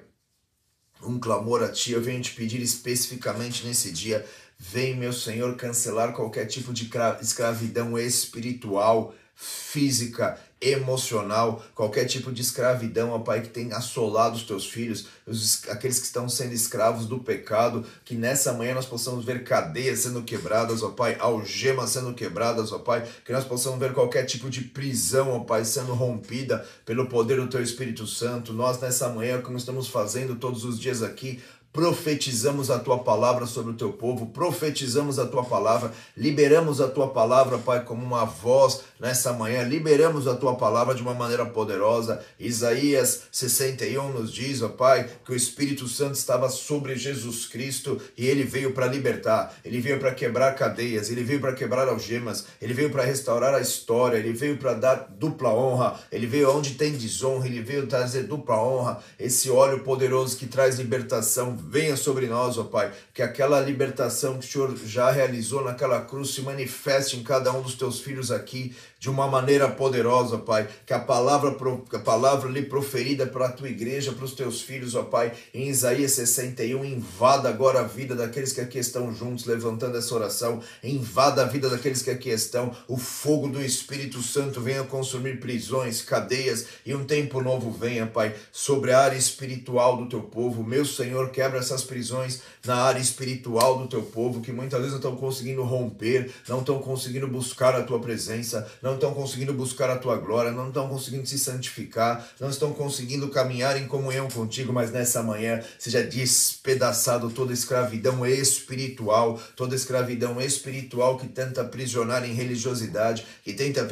um 1.04 1.20
clamor 1.20 1.64
a 1.64 1.70
Ti. 1.70 1.94
Eu 1.94 2.02
venho 2.02 2.22
te 2.22 2.32
pedir 2.32 2.62
especificamente 2.62 3.66
nesse 3.66 3.92
dia. 3.92 4.26
Vem, 4.58 4.96
meu 4.96 5.14
Senhor, 5.14 5.56
cancelar 5.56 6.14
qualquer 6.14 6.46
tipo 6.46 6.74
de 6.74 6.90
escravidão 7.22 7.98
espiritual, 7.98 9.16
física, 9.42 10.38
emocional, 10.62 11.64
qualquer 11.74 12.04
tipo 12.04 12.30
de 12.30 12.42
escravidão, 12.42 13.12
ó 13.12 13.20
Pai, 13.20 13.42
que 13.42 13.48
tem 13.48 13.72
assolado 13.72 14.36
os 14.36 14.44
teus 14.44 14.66
filhos, 14.66 15.08
os, 15.26 15.66
aqueles 15.70 16.00
que 16.00 16.06
estão 16.06 16.28
sendo 16.28 16.52
escravos 16.54 17.06
do 17.06 17.20
pecado, 17.20 17.86
que 18.04 18.16
nessa 18.16 18.52
manhã 18.52 18.74
nós 18.74 18.86
possamos 18.86 19.24
ver 19.24 19.46
cadeias 19.46 20.00
sendo 20.00 20.24
quebradas, 20.24 20.84
ó 20.84 20.90
Pai, 20.90 21.16
algemas 21.18 21.92
sendo 21.92 22.14
quebradas, 22.14 22.74
ó 22.74 22.80
Pai, 22.80 23.08
que 23.24 23.32
nós 23.32 23.46
possamos 23.46 23.80
ver 23.80 23.94
qualquer 23.94 24.26
tipo 24.26 24.50
de 24.50 24.62
prisão, 24.62 25.32
ó 25.32 25.40
Pai, 25.40 25.64
sendo 25.64 25.94
rompida 25.94 26.68
pelo 26.86 27.08
poder 27.08 27.38
do 27.38 27.48
Teu 27.48 27.64
Espírito 27.64 28.06
Santo. 28.06 28.52
Nós 28.52 28.82
nessa 28.82 29.08
manhã, 29.08 29.42
como 29.42 29.58
estamos 29.58 29.88
fazendo 29.88 30.36
todos 30.36 30.66
os 30.66 30.78
dias 30.78 31.02
aqui, 31.02 31.42
profetizamos 31.72 32.72
a 32.72 32.80
tua 32.80 33.00
palavra 33.00 33.46
sobre 33.46 33.72
o 33.72 33.76
teu 33.76 33.94
povo, 33.94 34.28
profetizamos 34.28 35.20
a 35.20 35.26
tua 35.26 35.44
palavra, 35.44 35.92
liberamos 36.18 36.82
a 36.82 36.88
tua 36.88 37.10
palavra, 37.10 37.58
Pai, 37.60 37.84
como 37.84 38.04
uma 38.04 38.26
voz 38.26 38.82
nessa 39.00 39.32
manhã, 39.34 39.64
liberamos 39.64 40.28
a 40.28 40.36
tua 40.36 40.56
palavra 40.56 40.96
de 40.96 41.02
uma 41.02 41.14
maneira 41.14 41.46
poderosa. 41.46 42.24
Isaías 42.40 43.24
61 43.32 44.12
nos 44.12 44.34
diz, 44.34 44.62
ó 44.64 44.70
Pai, 44.70 45.10
que 45.24 45.32
o 45.32 45.36
Espírito 45.36 45.88
Santo 45.88 46.16
estava 46.16 46.50
sobre 46.50 46.96
Jesus 46.96 47.46
Cristo 47.46 48.02
e 48.18 48.26
ele 48.26 48.44
veio 48.44 48.74
para 48.74 48.88
libertar, 48.88 49.54
ele 49.64 49.80
veio 49.80 50.00
para 50.00 50.14
quebrar 50.14 50.56
cadeias, 50.56 51.10
ele 51.10 51.24
veio 51.24 51.40
para 51.40 51.54
quebrar 51.54 51.88
algemas, 51.88 52.46
ele 52.60 52.74
veio 52.74 52.90
para 52.90 53.04
restaurar 53.04 53.54
a 53.54 53.62
história, 53.62 54.18
ele 54.18 54.34
veio 54.34 54.58
para 54.58 54.74
dar 54.74 55.08
dupla 55.18 55.54
honra, 55.54 56.00
ele 56.12 56.26
veio 56.26 56.52
onde 56.56 56.74
tem 56.74 56.94
desonra, 56.94 57.46
ele 57.46 57.62
veio 57.62 57.86
trazer 57.86 58.24
dupla 58.24 58.62
honra, 58.62 59.00
esse 59.20 59.50
óleo 59.52 59.82
poderoso 59.82 60.36
que 60.36 60.48
traz 60.48 60.78
libertação 60.80 61.59
venha 61.68 61.96
sobre 61.96 62.28
nós, 62.28 62.58
ó 62.58 62.64
Pai, 62.64 62.92
que 63.14 63.22
aquela 63.22 63.60
libertação 63.60 64.38
que 64.38 64.46
o 64.46 64.50
Senhor 64.50 64.78
já 64.78 65.12
realizou 65.12 65.64
naquela 65.64 66.02
cruz 66.02 66.32
se 66.32 66.42
manifeste 66.42 67.18
em 67.18 67.24
cada 67.24 67.52
um 67.52 67.62
dos 67.62 67.76
teus 67.76 68.00
filhos 68.00 68.32
aqui 68.32 68.76
de 69.00 69.10
uma 69.10 69.28
maneira 69.28 69.70
poderosa, 69.70 70.38
Pai, 70.38 70.68
que 70.86 70.94
a 70.94 71.00
palavra, 71.00 71.56
a 71.94 72.00
palavra 72.00 72.50
lhe 72.50 72.64
proferida 72.64 73.26
para 73.26 73.46
a 73.46 73.52
tua 73.52 73.70
igreja, 73.70 74.12
para 74.12 74.26
os 74.26 74.34
teus 74.34 74.62
filhos, 74.62 74.94
ó 74.94 75.04
Pai, 75.04 75.32
em 75.54 75.70
Isaías 75.70 76.12
61, 76.12 76.84
invada 76.84 77.48
agora 77.48 77.80
a 77.80 77.84
vida 77.84 78.14
daqueles 78.14 78.52
que 78.52 78.60
aqui 78.60 78.78
estão 78.78 79.16
juntos, 79.16 79.46
levantando 79.46 79.98
essa 79.98 80.14
oração, 80.14 80.62
invada 80.84 81.44
a 81.44 81.46
vida 81.46 81.70
daqueles 81.70 82.02
que 82.02 82.12
aqui 82.12 82.30
estão, 82.30 82.76
o 82.90 82.98
fogo 82.98 83.48
do 83.48 83.64
Espírito 83.64 84.22
Santo 84.22 84.60
venha 84.60 84.84
consumir 84.84 85.40
prisões, 85.40 86.02
cadeias 86.02 86.66
e 86.86 86.94
um 86.94 87.06
tempo 87.06 87.42
novo 87.42 87.72
venha, 87.72 88.06
Pai, 88.06 88.36
sobre 88.52 88.92
a 88.92 89.00
área 89.00 89.18
espiritual 89.18 89.96
do 89.96 90.10
teu 90.10 90.24
povo, 90.24 90.62
meu 90.62 90.84
Senhor, 90.84 91.30
quebra 91.30 91.60
essas 91.60 91.86
prisões 91.86 92.42
na 92.66 92.76
área 92.76 93.00
espiritual 93.00 93.80
do 93.80 93.88
teu 93.88 94.02
povo, 94.02 94.42
que 94.42 94.52
muitas 94.52 94.80
vezes 94.80 94.92
não 94.92 95.00
estão 95.00 95.16
conseguindo 95.16 95.64
romper, 95.64 96.30
não 96.50 96.60
estão 96.60 96.80
conseguindo 96.80 97.28
buscar 97.28 97.74
a 97.76 97.84
tua 97.84 98.00
presença, 98.00 98.70
não 98.82 98.89
estão 98.96 99.14
conseguindo 99.14 99.54
buscar 99.54 99.90
a 99.90 99.98
tua 99.98 100.18
glória, 100.18 100.52
não 100.52 100.68
estão 100.68 100.88
conseguindo 100.88 101.26
se 101.26 101.40
santificar, 101.40 102.28
não 102.40 102.50
estão 102.50 102.72
conseguindo 102.72 103.30
caminhar 103.30 103.78
em 103.78 103.88
comunhão 103.88 104.30
contigo, 104.30 104.72
mas 104.72 104.92
nessa 104.92 105.24
manhã 105.24 105.62
seja 105.78 106.04
despedaçado 106.04 107.30
toda 107.30 107.54
escravidão 107.54 108.26
espiritual, 108.26 109.42
toda 109.56 109.76
escravidão 109.76 110.40
espiritual 110.40 111.18
que 111.18 111.28
tenta 111.28 111.62
aprisionar 111.62 112.24
em 112.24 112.34
religiosidade, 112.34 113.26
que 113.44 113.54
tenta 113.54 113.88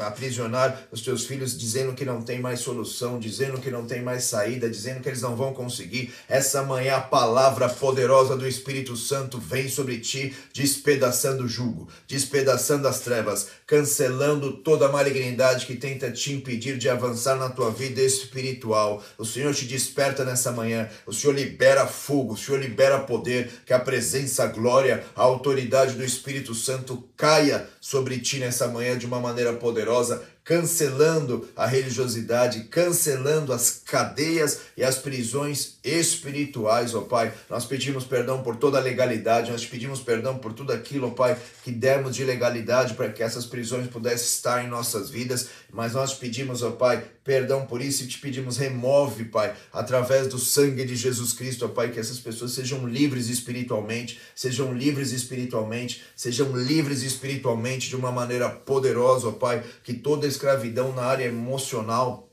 aprisionar 0.00 0.82
os 0.90 1.02
teus 1.02 1.24
filhos 1.24 1.56
dizendo 1.56 1.94
que 1.94 2.04
não 2.04 2.22
tem 2.22 2.40
mais 2.40 2.60
solução, 2.60 3.18
dizendo 3.18 3.60
que 3.60 3.70
não 3.70 3.86
tem 3.86 4.02
mais 4.02 4.24
saída, 4.24 4.68
dizendo 4.68 5.00
que 5.00 5.08
eles 5.08 5.22
não 5.22 5.36
vão 5.36 5.54
conseguir. 5.54 6.12
Essa 6.28 6.62
manhã 6.62 6.96
a 6.96 7.00
palavra 7.00 7.68
poderosa 7.68 8.36
do 8.36 8.46
Espírito 8.46 8.96
Santo 8.96 9.38
vem 9.38 9.68
sobre 9.68 9.98
ti, 9.98 10.34
despedaçando 10.52 11.44
o 11.44 11.48
jugo, 11.48 11.88
despedaçando 12.08 12.88
as 12.88 13.00
trevas, 13.00 13.48
cancelando 13.66 14.35
toda 14.52 14.86
a 14.86 14.92
malignidade 14.92 15.66
que 15.66 15.76
tenta 15.76 16.10
te 16.10 16.32
impedir 16.32 16.78
de 16.78 16.88
avançar 16.88 17.36
na 17.36 17.48
tua 17.48 17.70
vida 17.70 18.00
espiritual. 18.00 19.02
O 19.18 19.24
Senhor 19.24 19.54
te 19.54 19.64
desperta 19.64 20.24
nessa 20.24 20.52
manhã, 20.52 20.88
o 21.06 21.12
Senhor 21.12 21.34
libera 21.34 21.86
fogo, 21.86 22.34
o 22.34 22.36
Senhor 22.36 22.60
libera 22.60 22.98
poder, 22.98 23.50
que 23.64 23.72
a 23.72 23.78
presença, 23.78 24.44
a 24.44 24.46
glória, 24.46 25.04
a 25.14 25.22
autoridade 25.22 25.94
do 25.94 26.04
Espírito 26.04 26.54
Santo 26.54 27.08
caia 27.16 27.68
sobre 27.80 28.18
ti 28.18 28.38
nessa 28.38 28.68
manhã 28.68 28.96
de 28.96 29.06
uma 29.06 29.20
maneira 29.20 29.52
poderosa 29.52 30.22
cancelando 30.46 31.48
a 31.56 31.66
religiosidade, 31.66 32.68
cancelando 32.70 33.52
as 33.52 33.82
cadeias 33.84 34.60
e 34.76 34.84
as 34.84 34.96
prisões 34.96 35.76
espirituais, 35.82 36.94
ó 36.94 37.00
Pai. 37.00 37.34
Nós 37.50 37.64
pedimos 37.64 38.04
perdão 38.04 38.44
por 38.44 38.54
toda 38.54 38.78
a 38.78 38.80
legalidade, 38.80 39.50
nós 39.50 39.66
pedimos 39.66 40.00
perdão 40.00 40.38
por 40.38 40.52
tudo 40.52 40.72
aquilo, 40.72 41.08
ó 41.08 41.10
Pai, 41.10 41.36
que 41.64 41.72
demos 41.72 42.14
de 42.14 42.22
legalidade 42.22 42.94
para 42.94 43.10
que 43.10 43.24
essas 43.24 43.44
prisões 43.44 43.88
pudessem 43.88 44.24
estar 44.24 44.64
em 44.64 44.68
nossas 44.68 45.10
vidas, 45.10 45.48
mas 45.72 45.94
nós 45.94 46.14
pedimos, 46.14 46.62
ó 46.62 46.70
Pai, 46.70 47.04
perdão 47.26 47.66
por 47.66 47.82
isso 47.82 48.04
e 48.04 48.06
te 48.06 48.18
pedimos, 48.18 48.56
remove, 48.56 49.24
Pai, 49.24 49.52
através 49.72 50.28
do 50.28 50.38
sangue 50.38 50.84
de 50.84 50.94
Jesus 50.94 51.32
Cristo, 51.32 51.64
ó 51.64 51.68
Pai, 51.68 51.90
que 51.90 51.98
essas 51.98 52.20
pessoas 52.20 52.52
sejam 52.52 52.86
livres 52.86 53.28
espiritualmente, 53.28 54.20
sejam 54.32 54.72
livres 54.72 55.10
espiritualmente, 55.10 56.04
sejam 56.14 56.56
livres 56.56 57.02
espiritualmente 57.02 57.88
de 57.88 57.96
uma 57.96 58.12
maneira 58.12 58.48
poderosa, 58.48 59.28
ó 59.28 59.32
Pai, 59.32 59.64
que 59.82 59.92
toda 59.92 60.26
escravidão 60.26 60.94
na 60.94 61.02
área 61.02 61.24
emocional 61.24 62.25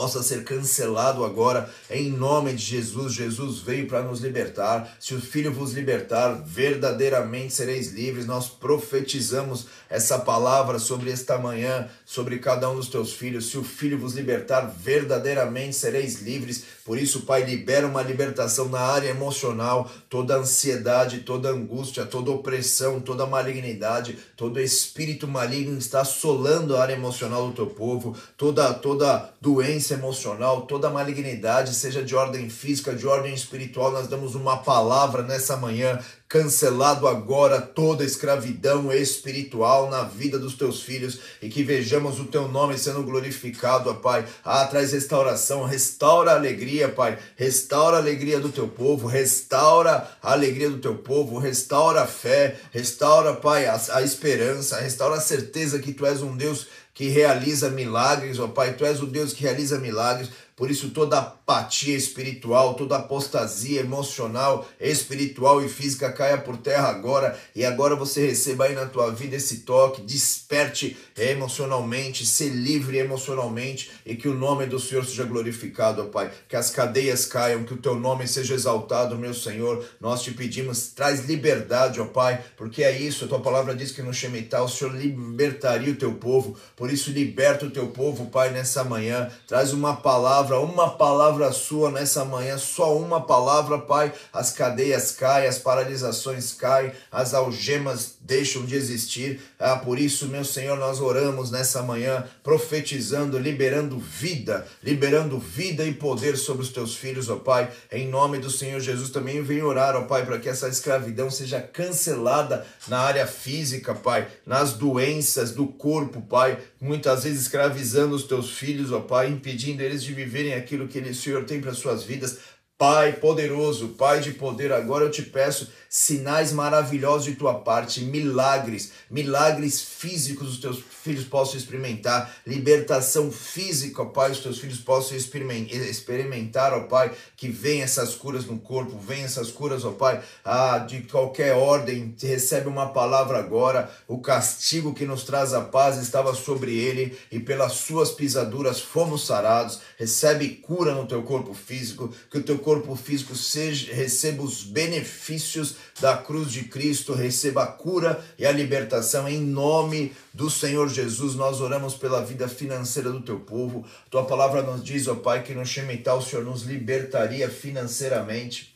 possa 0.00 0.22
ser 0.22 0.44
cancelado 0.44 1.26
agora, 1.26 1.68
em 1.90 2.10
nome 2.10 2.54
de 2.54 2.64
Jesus. 2.64 3.12
Jesus 3.12 3.58
veio 3.58 3.86
para 3.86 4.02
nos 4.02 4.20
libertar. 4.20 4.96
Se 4.98 5.12
o 5.12 5.20
Filho 5.20 5.52
vos 5.52 5.74
libertar, 5.74 6.42
verdadeiramente 6.42 7.52
sereis 7.52 7.92
livres. 7.92 8.24
Nós 8.24 8.48
profetizamos 8.48 9.66
essa 9.90 10.18
palavra 10.18 10.78
sobre 10.78 11.10
esta 11.10 11.36
manhã, 11.36 11.86
sobre 12.06 12.38
cada 12.38 12.70
um 12.70 12.76
dos 12.76 12.88
teus 12.88 13.12
filhos. 13.12 13.50
Se 13.50 13.58
o 13.58 13.62
Filho 13.62 13.98
vos 13.98 14.14
libertar, 14.14 14.74
verdadeiramente 14.74 15.76
sereis 15.76 16.22
livres. 16.22 16.64
Por 16.82 16.96
isso, 16.96 17.20
Pai, 17.20 17.44
libera 17.44 17.86
uma 17.86 18.02
libertação 18.02 18.70
na 18.70 18.80
área 18.80 19.10
emocional, 19.10 19.90
toda 20.08 20.38
ansiedade, 20.38 21.20
toda 21.20 21.50
angústia, 21.50 22.06
toda 22.06 22.30
opressão, 22.30 23.00
toda 23.00 23.26
malignidade, 23.26 24.18
todo 24.34 24.58
espírito 24.58 25.28
maligno 25.28 25.76
está 25.78 26.00
assolando 26.00 26.74
a 26.74 26.82
área 26.82 26.94
emocional 26.94 27.48
do 27.48 27.54
teu 27.54 27.66
povo, 27.66 28.16
toda 28.36 28.72
toda 28.72 29.30
doença 29.40 29.89
emocional, 29.94 30.62
toda 30.62 30.90
malignidade, 30.90 31.74
seja 31.74 32.02
de 32.02 32.14
ordem 32.14 32.48
física, 32.48 32.94
de 32.94 33.06
ordem 33.06 33.34
espiritual, 33.34 33.90
nós 33.90 34.08
damos 34.08 34.34
uma 34.34 34.58
palavra 34.58 35.22
nessa 35.22 35.56
manhã 35.56 35.98
cancelado 36.30 37.08
agora 37.08 37.60
toda 37.60 38.04
escravidão 38.04 38.92
espiritual 38.92 39.90
na 39.90 40.04
vida 40.04 40.38
dos 40.38 40.54
teus 40.54 40.80
filhos 40.80 41.18
e 41.42 41.48
que 41.48 41.64
vejamos 41.64 42.20
o 42.20 42.26
teu 42.26 42.46
nome 42.46 42.78
sendo 42.78 43.02
glorificado, 43.02 43.90
ó 43.90 43.94
Pai. 43.94 44.24
Ah, 44.44 44.64
traz 44.64 44.92
restauração, 44.92 45.64
restaura 45.64 46.30
a 46.30 46.36
alegria, 46.36 46.88
Pai. 46.88 47.18
Restaura 47.34 47.96
a 47.96 48.00
alegria 48.00 48.38
do 48.38 48.48
teu 48.48 48.68
povo, 48.68 49.08
restaura 49.08 50.08
a 50.22 50.32
alegria 50.32 50.70
do 50.70 50.78
teu 50.78 50.94
povo, 50.94 51.36
restaura 51.36 52.02
a 52.02 52.06
fé, 52.06 52.56
restaura, 52.70 53.34
Pai, 53.34 53.66
a, 53.66 53.80
a 53.94 54.02
esperança, 54.02 54.78
restaura 54.78 55.16
a 55.16 55.20
certeza 55.20 55.80
que 55.80 55.92
tu 55.92 56.06
és 56.06 56.22
um 56.22 56.36
Deus 56.36 56.68
que 57.00 57.08
realiza 57.08 57.70
milagres, 57.70 58.38
ó 58.38 58.48
Pai, 58.48 58.74
tu 58.76 58.84
és 58.84 59.00
o 59.00 59.06
Deus 59.06 59.32
que 59.32 59.44
realiza 59.44 59.78
milagres. 59.78 60.28
Por 60.60 60.70
isso, 60.70 60.90
toda 60.90 61.18
apatia 61.18 61.96
espiritual, 61.96 62.74
toda 62.74 62.96
apostasia 62.96 63.80
emocional, 63.80 64.68
espiritual 64.78 65.64
e 65.64 65.70
física 65.70 66.12
caia 66.12 66.36
por 66.36 66.58
terra 66.58 66.88
agora. 66.88 67.34
E 67.56 67.64
agora 67.64 67.96
você 67.96 68.26
receba 68.26 68.66
aí 68.66 68.74
na 68.74 68.84
tua 68.84 69.10
vida 69.10 69.36
esse 69.36 69.60
toque, 69.60 70.02
desperte 70.02 70.98
emocionalmente, 71.16 72.26
se 72.26 72.50
livre 72.50 72.98
emocionalmente 72.98 73.90
e 74.04 74.14
que 74.14 74.28
o 74.28 74.34
nome 74.34 74.66
do 74.66 74.78
Senhor 74.78 75.02
seja 75.02 75.24
glorificado, 75.24 76.02
ó 76.02 76.04
Pai. 76.04 76.30
Que 76.46 76.56
as 76.56 76.68
cadeias 76.68 77.24
caiam, 77.24 77.64
que 77.64 77.72
o 77.72 77.78
teu 77.78 77.98
nome 77.98 78.28
seja 78.28 78.52
exaltado, 78.52 79.16
meu 79.16 79.32
Senhor. 79.32 79.82
Nós 79.98 80.22
te 80.22 80.30
pedimos, 80.30 80.88
traz 80.88 81.24
liberdade, 81.24 82.02
ó 82.02 82.04
Pai, 82.04 82.38
porque 82.58 82.84
é 82.84 82.92
isso. 83.00 83.24
A 83.24 83.28
tua 83.28 83.40
palavra 83.40 83.74
diz 83.74 83.92
que 83.92 84.02
no 84.02 84.12
Shemitah 84.12 84.62
o 84.62 84.68
Senhor 84.68 84.94
libertaria 84.94 85.90
o 85.90 85.96
teu 85.96 86.12
povo. 86.16 86.54
Por 86.76 86.92
isso, 86.92 87.10
liberta 87.10 87.64
o 87.64 87.70
teu 87.70 87.86
povo, 87.86 88.26
Pai, 88.26 88.50
nessa 88.50 88.84
manhã. 88.84 89.30
Traz 89.48 89.72
uma 89.72 89.96
palavra 89.96 90.49
palavra, 90.50 90.58
uma 90.58 90.90
palavra 90.90 91.52
sua 91.52 91.90
nessa 91.90 92.24
manhã, 92.24 92.58
só 92.58 92.96
uma 92.96 93.20
palavra, 93.20 93.78
Pai. 93.78 94.12
As 94.32 94.50
cadeias 94.50 95.12
caem, 95.12 95.46
as 95.46 95.58
paralisações 95.58 96.52
caem, 96.52 96.92
as 97.10 97.34
algemas 97.34 98.16
deixam 98.20 98.64
de 98.64 98.74
existir. 98.74 99.40
Ah, 99.58 99.76
por 99.76 99.98
isso, 99.98 100.26
meu 100.26 100.44
Senhor, 100.44 100.76
nós 100.76 101.00
oramos 101.00 101.50
nessa 101.50 101.82
manhã, 101.82 102.24
profetizando, 102.42 103.38
liberando 103.38 103.98
vida, 103.98 104.66
liberando 104.82 105.38
vida 105.38 105.84
e 105.84 105.94
poder 105.94 106.36
sobre 106.36 106.62
os 106.62 106.70
teus 106.70 106.94
filhos, 106.96 107.28
ó 107.28 107.36
Pai. 107.36 107.70
Em 107.92 108.08
nome 108.08 108.38
do 108.38 108.50
Senhor 108.50 108.80
Jesus, 108.80 109.10
também 109.10 109.42
vem 109.42 109.62
orar, 109.62 109.94
ó 109.94 110.02
Pai, 110.02 110.24
para 110.24 110.38
que 110.38 110.48
essa 110.48 110.68
escravidão 110.68 111.30
seja 111.30 111.60
cancelada 111.60 112.66
na 112.88 112.98
área 112.98 113.26
física, 113.26 113.94
Pai, 113.94 114.26
nas 114.46 114.72
doenças 114.72 115.52
do 115.52 115.66
corpo, 115.66 116.20
Pai, 116.22 116.58
muitas 116.80 117.24
vezes 117.24 117.42
escravizando 117.42 118.14
os 118.14 118.24
teus 118.24 118.50
filhos, 118.50 118.92
ó 118.92 119.00
Pai, 119.00 119.28
impedindo 119.28 119.82
eles 119.82 120.02
de 120.02 120.12
viver 120.12 120.39
viverem 120.40 120.54
aquilo 120.54 120.88
que 120.88 120.98
o 120.98 121.14
Senhor 121.14 121.44
tem 121.44 121.60
para 121.60 121.74
suas 121.74 122.04
vidas. 122.04 122.38
Pai 122.80 123.12
poderoso, 123.12 123.88
Pai 123.88 124.20
de 124.20 124.32
poder, 124.32 124.72
agora 124.72 125.04
eu 125.04 125.10
te 125.10 125.20
peço 125.20 125.68
sinais 125.86 126.50
maravilhosos 126.50 127.24
de 127.24 127.34
tua 127.34 127.52
parte, 127.52 128.00
milagres, 128.00 128.92
milagres 129.10 129.82
físicos 129.82 130.48
os 130.48 130.58
teus 130.58 130.78
filhos 131.02 131.24
possam 131.24 131.56
experimentar, 131.56 132.32
libertação 132.46 133.30
física, 133.30 134.04
Pai, 134.06 134.30
os 134.30 134.38
teus 134.38 134.58
filhos 134.58 134.78
possam 134.78 135.16
experimentar, 135.16 136.72
ó 136.72 136.84
Pai, 136.84 137.10
que 137.36 137.48
vem 137.48 137.82
essas 137.82 138.14
curas 138.14 138.46
no 138.46 138.58
corpo, 138.58 138.98
vem 138.98 139.24
essas 139.24 139.50
curas, 139.50 139.84
ó 139.84 139.90
Pai, 139.90 140.22
ah, 140.44 140.78
de 140.78 141.02
qualquer 141.02 141.54
ordem, 141.54 142.14
recebe 142.18 142.68
uma 142.68 142.92
palavra 142.92 143.38
agora, 143.38 143.90
o 144.06 144.20
castigo 144.20 144.94
que 144.94 145.04
nos 145.04 145.24
traz 145.24 145.52
a 145.52 145.60
paz 145.60 145.98
estava 145.98 146.34
sobre 146.34 146.78
ele 146.78 147.18
e 147.32 147.40
pelas 147.40 147.72
suas 147.72 148.10
pisaduras 148.10 148.80
fomos 148.80 149.26
sarados, 149.26 149.80
recebe 149.98 150.48
cura 150.48 150.94
no 150.94 151.06
teu 151.06 151.22
corpo 151.24 151.52
físico, 151.52 152.14
que 152.30 152.38
o 152.38 152.42
teu 152.42 152.58
corpo 152.58 152.69
corpo 152.70 152.94
físico 152.94 153.34
seja, 153.34 153.92
receba 153.92 154.44
os 154.44 154.62
benefícios 154.62 155.74
da 156.00 156.16
cruz 156.16 156.52
de 156.52 156.62
Cristo, 156.62 157.12
receba 157.12 157.64
a 157.64 157.66
cura 157.66 158.24
e 158.38 158.46
a 158.46 158.52
libertação 158.52 159.28
em 159.28 159.40
nome 159.40 160.12
do 160.32 160.48
Senhor 160.48 160.88
Jesus. 160.88 161.34
Nós 161.34 161.60
oramos 161.60 161.94
pela 161.94 162.24
vida 162.24 162.46
financeira 162.46 163.10
do 163.10 163.22
teu 163.22 163.40
povo. 163.40 163.84
Tua 164.08 164.24
palavra 164.24 164.62
nos 164.62 164.84
diz, 164.84 165.08
ó 165.08 165.16
Pai, 165.16 165.42
que 165.42 165.52
no 165.52 165.66
Shemitah 165.66 166.14
o 166.14 166.22
Senhor 166.22 166.44
nos 166.44 166.62
libertaria 166.62 167.50
financeiramente. 167.50 168.72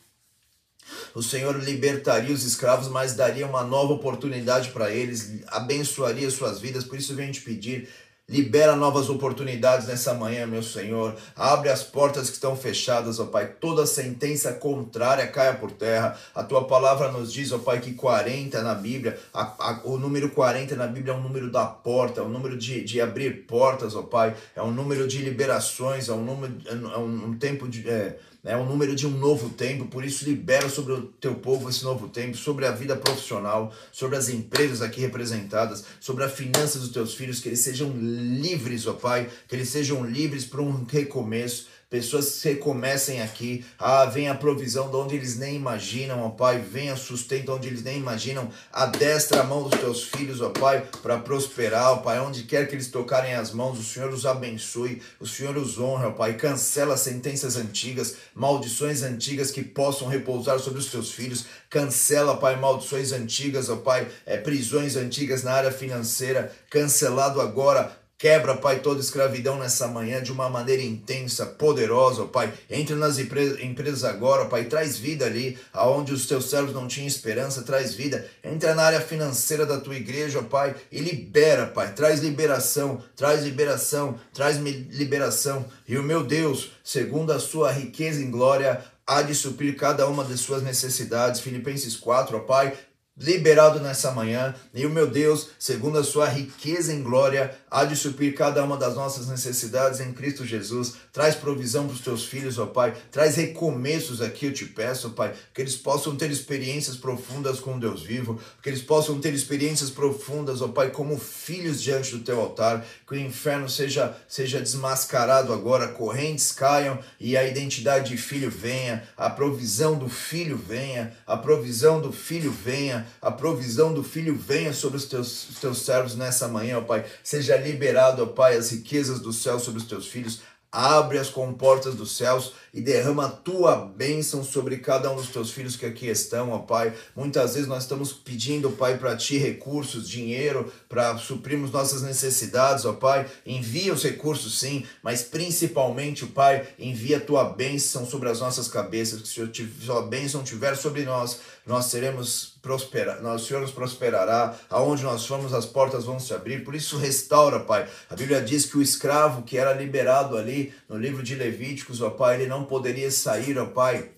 O 1.15 1.23
Senhor 1.23 1.57
libertaria 1.63 2.35
os 2.35 2.45
escravos, 2.45 2.89
mas 2.89 3.15
daria 3.15 3.47
uma 3.47 3.63
nova 3.63 3.93
oportunidade 3.93 4.71
para 4.71 4.91
eles, 4.91 5.45
abençoaria 5.47 6.29
suas 6.33 6.61
vidas. 6.61 6.83
Por 6.83 6.99
isso, 6.99 7.15
venho 7.15 7.33
te 7.33 7.43
pedir 7.43 7.89
Libera 8.27 8.75
novas 8.75 9.11
oportunidades 9.11 9.87
nessa 9.87 10.15
manhã, 10.15 10.47
meu 10.47 10.63
Senhor. 10.63 11.15
Abre 11.37 11.69
as 11.69 11.83
portas 11.83 12.31
que 12.31 12.37
estão 12.37 12.57
fechadas, 12.57 13.21
ó 13.21 13.27
Pai. 13.27 13.47
Toda 13.61 13.85
sentença 13.85 14.51
contrária 14.55 15.27
caia 15.27 15.53
por 15.53 15.71
terra. 15.71 16.19
A 16.35 16.43
tua 16.43 16.67
palavra 16.67 17.13
nos 17.13 17.31
diz, 17.31 17.53
ó 17.53 17.59
Pai, 17.59 17.81
que 17.81 17.93
40 17.93 18.63
na 18.63 18.75
Bíblia, 18.75 19.21
a, 19.33 19.43
a, 19.43 19.81
o 19.85 19.99
número 19.99 20.31
40 20.31 20.75
na 20.75 20.87
Bíblia 20.87 21.13
é 21.13 21.17
um 21.17 21.21
número 21.21 21.51
da 21.51 21.67
porta, 21.67 22.23
é 22.23 22.25
um 22.25 22.31
número 22.31 22.57
de, 22.57 22.83
de 22.83 22.99
abrir 22.99 23.47
portas, 23.47 23.95
ó 23.95 24.03
Pai. 24.03 24.35
É 24.57 24.63
um 24.63 24.71
número 24.71 25.07
de 25.07 25.19
liberações, 25.19 26.09
é 26.09 26.13
um 26.15 26.25
número, 26.25 26.55
é 26.67 26.99
um, 26.99 27.27
um 27.27 27.39
tempo 27.39 27.69
de. 27.69 27.87
É, 27.87 28.17
é 28.45 28.57
o 28.57 28.65
número 28.65 28.95
de 28.95 29.07
um 29.07 29.11
novo 29.11 29.49
tempo, 29.49 29.87
por 29.87 30.05
isso 30.05 30.25
libera 30.25 30.69
sobre 30.69 30.93
o 30.93 31.03
teu 31.03 31.35
povo 31.35 31.71
esse 31.71 31.83
novo 31.83 32.09
tempo, 32.09 32.37
sobre 32.37 32.67
a 32.67 32.71
vida 32.71 32.95
profissional, 32.95 33.73
sobre 33.91 34.17
as 34.17 34.29
empresas 34.29 34.83
aqui 34.83 35.01
representadas, 35.01 35.85
sobre 35.99 36.25
as 36.25 36.33
finanças 36.33 36.83
dos 36.83 36.91
teus 36.91 37.15
filhos, 37.15 37.41
que 37.41 37.49
eles 37.49 37.61
sejam 37.61 37.91
livres, 37.97 38.87
ó 38.87 38.93
Pai, 38.93 39.31
que 39.49 39.57
eles 39.57 39.71
sejam 39.71 40.05
livres 40.05 40.45
para 40.45 40.61
um 40.61 40.85
recomeço, 40.85 41.69
pessoas 41.95 42.41
que 42.41 42.49
recomecem 42.49 43.23
aqui, 43.23 43.65
ah, 43.79 44.05
vem 44.05 44.29
a 44.29 44.35
provisão 44.35 44.91
de 44.91 44.97
onde 44.97 45.15
eles 45.15 45.39
nem 45.39 45.55
imaginam, 45.55 46.25
ó 46.25 46.29
Pai, 46.29 46.59
vem 46.59 46.91
a 46.91 46.97
sustento 46.97 47.53
onde 47.53 47.69
eles 47.69 47.85
nem 47.85 47.97
imaginam, 47.97 48.51
adestra 48.73 49.43
a 49.43 49.45
mão 49.45 49.63
dos 49.63 49.79
teus 49.79 50.03
filhos, 50.03 50.41
ó 50.41 50.51
Pai, 50.51 50.85
para 51.01 51.19
prosperar, 51.19 51.93
ó 51.93 51.97
Pai, 51.99 52.19
onde 52.19 52.43
quer 52.43 52.67
que 52.67 52.75
eles 52.75 52.89
tocarem 52.89 53.35
as 53.35 53.53
mãos, 53.53 53.79
o 53.79 53.85
Senhor 53.85 54.13
os 54.13 54.27
abençoe, 54.27 55.01
o 55.21 55.27
Senhor 55.27 55.57
os 55.57 55.79
honra, 55.79 56.09
ó 56.09 56.11
Pai, 56.11 56.35
cancela 56.35 56.97
sentenças 56.97 57.55
antigas, 57.55 58.17
maldições 58.35 59.05
antigas 59.05 59.53
que 59.53 59.63
possam 59.63 60.09
repousar 60.09 60.59
sobre 60.59 60.81
os 60.81 60.87
teus 60.87 61.13
filhos, 61.13 61.47
cancela, 61.71 62.37
Pai, 62.39 62.57
maldições 62.57 63.13
antigas, 63.13 63.71
ó 63.71 63.77
Pai, 63.77 64.09
é, 64.27 64.37
prisões 64.37 64.97
antigas 64.97 65.45
na 65.45 65.53
área 65.53 65.71
financeira, 65.71 66.53
cancelado 66.69 67.41
agora, 67.41 67.97
Quebra, 68.25 68.57
Pai, 68.57 68.79
toda 68.79 69.01
escravidão 69.01 69.59
nessa 69.59 69.87
manhã 69.87 70.23
de 70.23 70.33
uma 70.33 70.49
maneira 70.49 70.81
intensa, 70.81 71.45
poderosa, 71.45 72.25
Pai. 72.25 72.51
Entra 72.71 72.97
nas 72.97 73.19
empresas 73.19 74.03
agora, 74.03 74.47
Pai. 74.47 74.65
Traz 74.65 74.97
vida 74.97 75.27
ali, 75.27 75.59
aonde 75.75 76.15
os 76.15 76.27
teus 76.27 76.49
servos 76.49 76.73
não 76.73 76.89
tinham 76.89 77.07
esperança, 77.07 77.65
traz 77.65 77.93
vida. 77.93 78.27
Entra 78.43 78.75
na 78.75 78.83
área 78.83 79.01
financeira 79.03 79.67
da 79.67 79.79
tua 79.79 79.97
igreja, 79.97 80.43
Pai, 80.43 80.75
e 80.91 81.01
libera, 81.01 81.67
Pai. 81.67 81.93
Traz 81.93 82.21
liberação, 82.21 83.05
traz 83.15 83.45
liberação, 83.45 84.19
traz 84.33 84.57
liberação. 84.57 85.67
E 85.87 85.99
o 85.99 86.03
meu 86.03 86.25
Deus, 86.25 86.71
segundo 86.83 87.31
a 87.31 87.39
sua 87.39 87.73
riqueza 87.73 88.23
em 88.23 88.31
glória, 88.31 88.83
há 89.07 89.21
de 89.21 89.35
suprir 89.35 89.77
cada 89.77 90.09
uma 90.09 90.25
de 90.25 90.39
suas 90.39 90.63
necessidades. 90.63 91.43
Filipenses 91.43 91.95
4, 91.95 92.39
ó 92.39 92.41
Pai, 92.41 92.73
liberado 93.17 93.79
nessa 93.79 94.11
manhã, 94.11 94.55
e 94.75 94.85
o 94.85 94.91
meu 94.91 95.07
Deus, 95.07 95.51
segundo 95.57 95.99
a 95.99 96.05
sua 96.05 96.27
riqueza 96.27 96.93
em 96.93 97.03
glória, 97.03 97.57
há 97.71 97.85
de 97.85 97.95
suprir 97.95 98.35
cada 98.35 98.63
uma 98.65 98.77
das 98.77 98.97
nossas 98.97 99.29
necessidades 99.29 100.01
em 100.01 100.13
Cristo 100.13 100.45
Jesus. 100.45 100.95
Traz 101.13 101.37
provisão 101.37 101.87
para 101.87 101.95
os 101.95 102.01
teus 102.01 102.25
filhos, 102.25 102.59
ó 102.59 102.67
Pai. 102.67 102.93
Traz 103.13 103.37
recomeços 103.37 104.21
aqui, 104.21 104.47
eu 104.47 104.53
te 104.53 104.65
peço, 104.65 105.09
ó 105.09 105.11
Pai, 105.11 105.33
que 105.53 105.61
eles 105.61 105.77
possam 105.77 106.17
ter 106.17 106.29
experiências 106.31 106.97
profundas 106.97 107.61
com 107.61 107.79
Deus 107.79 108.03
vivo, 108.03 108.41
que 108.61 108.69
eles 108.69 108.83
possam 108.83 109.21
ter 109.21 109.33
experiências 109.33 109.91
profundas, 109.91 110.61
ó 110.61 110.69
Pai, 110.69 110.91
como 110.91 111.17
filhos 111.17 111.81
diante 111.81 112.11
do 112.11 112.25
teu 112.25 112.41
altar, 112.41 112.85
que 113.07 113.15
o 113.15 113.19
inferno 113.19 113.69
seja 113.69 114.17
seja 114.27 114.61
desmascarado 114.61 115.53
agora, 115.53 115.89
correntes 115.89 116.51
caiam 116.51 116.99
e 117.21 117.37
a 117.37 117.47
identidade 117.47 118.11
de 118.11 118.17
filho 118.17 118.51
venha, 118.51 119.05
a 119.17 119.31
provisão 119.31 119.97
do 119.97 120.09
filho 120.09 120.57
venha, 120.57 121.17
a 121.27 121.37
provisão 121.37 122.01
do 122.01 122.13
filho 122.13 122.51
venha 122.51 123.04
a 123.21 123.31
provisão 123.31 123.93
do 123.93 124.03
Filho 124.03 124.37
venha 124.37 124.73
sobre 124.73 124.97
os 124.97 125.05
teus, 125.07 125.49
os 125.51 125.61
teus 125.61 125.79
servos 125.79 126.15
nessa 126.15 126.49
manhã, 126.49 126.79
ó 126.79 126.83
Pai. 126.83 127.05
Seja 127.23 127.57
liberado, 127.57 128.23
ó 128.23 128.27
Pai, 128.27 128.57
as 128.57 128.71
riquezas 128.71 129.21
do 129.21 129.33
céu 129.33 129.59
sobre 129.59 129.81
os 129.81 129.87
teus 129.87 130.07
filhos. 130.07 130.41
Abre 130.77 131.19
as 131.19 131.29
comportas 131.29 131.95
dos 131.95 132.17
céus 132.17 132.53
e 132.75 132.81
derrama 132.81 133.27
a 133.27 133.31
tua 133.31 133.77
bênção 133.77 134.43
sobre 134.43 134.79
cada 134.79 135.09
um 135.09 135.15
dos 135.15 135.29
teus 135.29 135.53
filhos 135.53 135.77
que 135.77 135.87
aqui 135.87 136.09
estão, 136.09 136.51
ó 136.51 136.59
Pai. 136.59 136.93
Muitas 137.15 137.55
vezes 137.55 137.69
nós 137.69 137.85
estamos 137.85 138.13
pedindo, 138.13 138.73
Pai, 138.73 138.99
para 138.99 139.17
ti 139.17 139.39
recursos, 139.39 140.09
dinheiro, 140.09 140.73
para 140.89 141.17
suprirmos 141.17 141.71
nossas 141.71 142.03
necessidades, 142.03 142.85
ó 142.85 142.93
Pai. 142.93 143.31
Envia 143.47 143.95
os 143.95 144.03
recursos, 144.03 144.59
sim, 144.59 144.85
mas 145.01 145.23
principalmente, 145.23 146.25
ó 146.25 146.27
Pai, 146.27 146.67
envia 146.77 147.19
a 147.19 147.21
tua 147.21 147.45
bênção 147.45 148.05
sobre 148.05 148.29
as 148.29 148.41
nossas 148.41 148.67
cabeças, 148.67 149.23
que 149.23 149.29
se 149.29 149.43
a 149.43 149.47
tua 149.87 150.03
bênção 150.03 150.43
tiver 150.43 150.75
sobre 150.75 151.05
nós, 151.05 151.39
nós 151.67 151.87
seremos 151.87 152.59
prosperar, 152.61 153.25
o 153.25 153.39
Senhor 153.39 153.61
nos 153.61 153.71
prosperará, 153.71 154.55
aonde 154.69 155.03
nós 155.03 155.25
formos 155.25 155.55
as 155.55 155.65
portas 155.65 156.05
vão 156.05 156.21
se 156.21 156.35
abrir, 156.35 156.65
por 156.65 156.75
isso 156.75 156.99
restaura, 156.99 157.61
Pai. 157.61 157.89
A 158.11 158.15
Bíblia 158.15 158.41
diz 158.41 158.67
que 158.67 158.77
o 158.77 158.83
escravo 158.83 159.43
que 159.43 159.57
era 159.57 159.73
liberado 159.73 160.37
ali 160.37 160.75
no 160.89 160.97
livro 160.97 161.23
de 161.23 161.35
Levíticos, 161.35 162.01
ó 162.01 162.11
Pai, 162.11 162.37
ele 162.37 162.47
não 162.47 162.65
poderia 162.65 163.11
sair, 163.11 163.59
ó 163.59 163.67
Pai, 163.67 164.11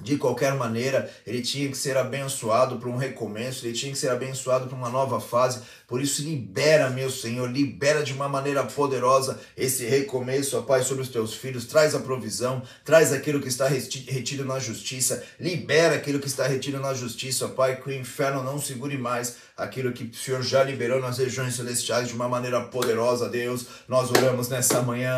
de 0.00 0.16
qualquer 0.16 0.54
maneira, 0.54 1.10
ele 1.26 1.42
tinha 1.42 1.68
que 1.68 1.76
ser 1.76 1.96
abençoado 1.96 2.76
para 2.78 2.88
um 2.88 2.96
recomeço, 2.96 3.66
ele 3.66 3.74
tinha 3.74 3.92
que 3.92 3.98
ser 3.98 4.10
abençoado 4.10 4.66
para 4.66 4.76
uma 4.76 4.88
nova 4.88 5.20
fase. 5.20 5.60
Por 5.86 6.00
isso, 6.00 6.22
libera, 6.22 6.88
meu 6.90 7.10
Senhor, 7.10 7.50
libera 7.50 8.02
de 8.02 8.12
uma 8.12 8.28
maneira 8.28 8.64
poderosa 8.64 9.40
esse 9.56 9.84
recomeço, 9.84 10.56
ó 10.58 10.62
Pai, 10.62 10.82
sobre 10.82 11.02
os 11.02 11.08
teus 11.08 11.34
filhos. 11.34 11.64
Traz 11.64 11.94
a 11.94 12.00
provisão, 12.00 12.62
traz 12.84 13.12
aquilo 13.12 13.40
que 13.40 13.48
está 13.48 13.66
retido 13.66 14.44
na 14.44 14.58
justiça, 14.58 15.22
libera 15.38 15.96
aquilo 15.96 16.20
que 16.20 16.28
está 16.28 16.46
retido 16.46 16.78
na 16.78 16.94
justiça, 16.94 17.46
ó 17.46 17.48
Pai, 17.48 17.80
que 17.80 17.88
o 17.88 17.92
inferno 17.92 18.42
não 18.42 18.60
segure 18.60 18.96
mais 18.96 19.36
aquilo 19.60 19.92
que 19.92 20.04
o 20.04 20.14
Senhor 20.14 20.42
já 20.42 20.64
liberou 20.64 21.00
nas 21.00 21.18
regiões 21.18 21.54
celestiais 21.54 22.08
de 22.08 22.14
uma 22.14 22.28
maneira 22.28 22.60
poderosa, 22.62 23.28
Deus. 23.28 23.66
Nós 23.86 24.10
oramos 24.10 24.48
nessa 24.48 24.80
manhã, 24.82 25.14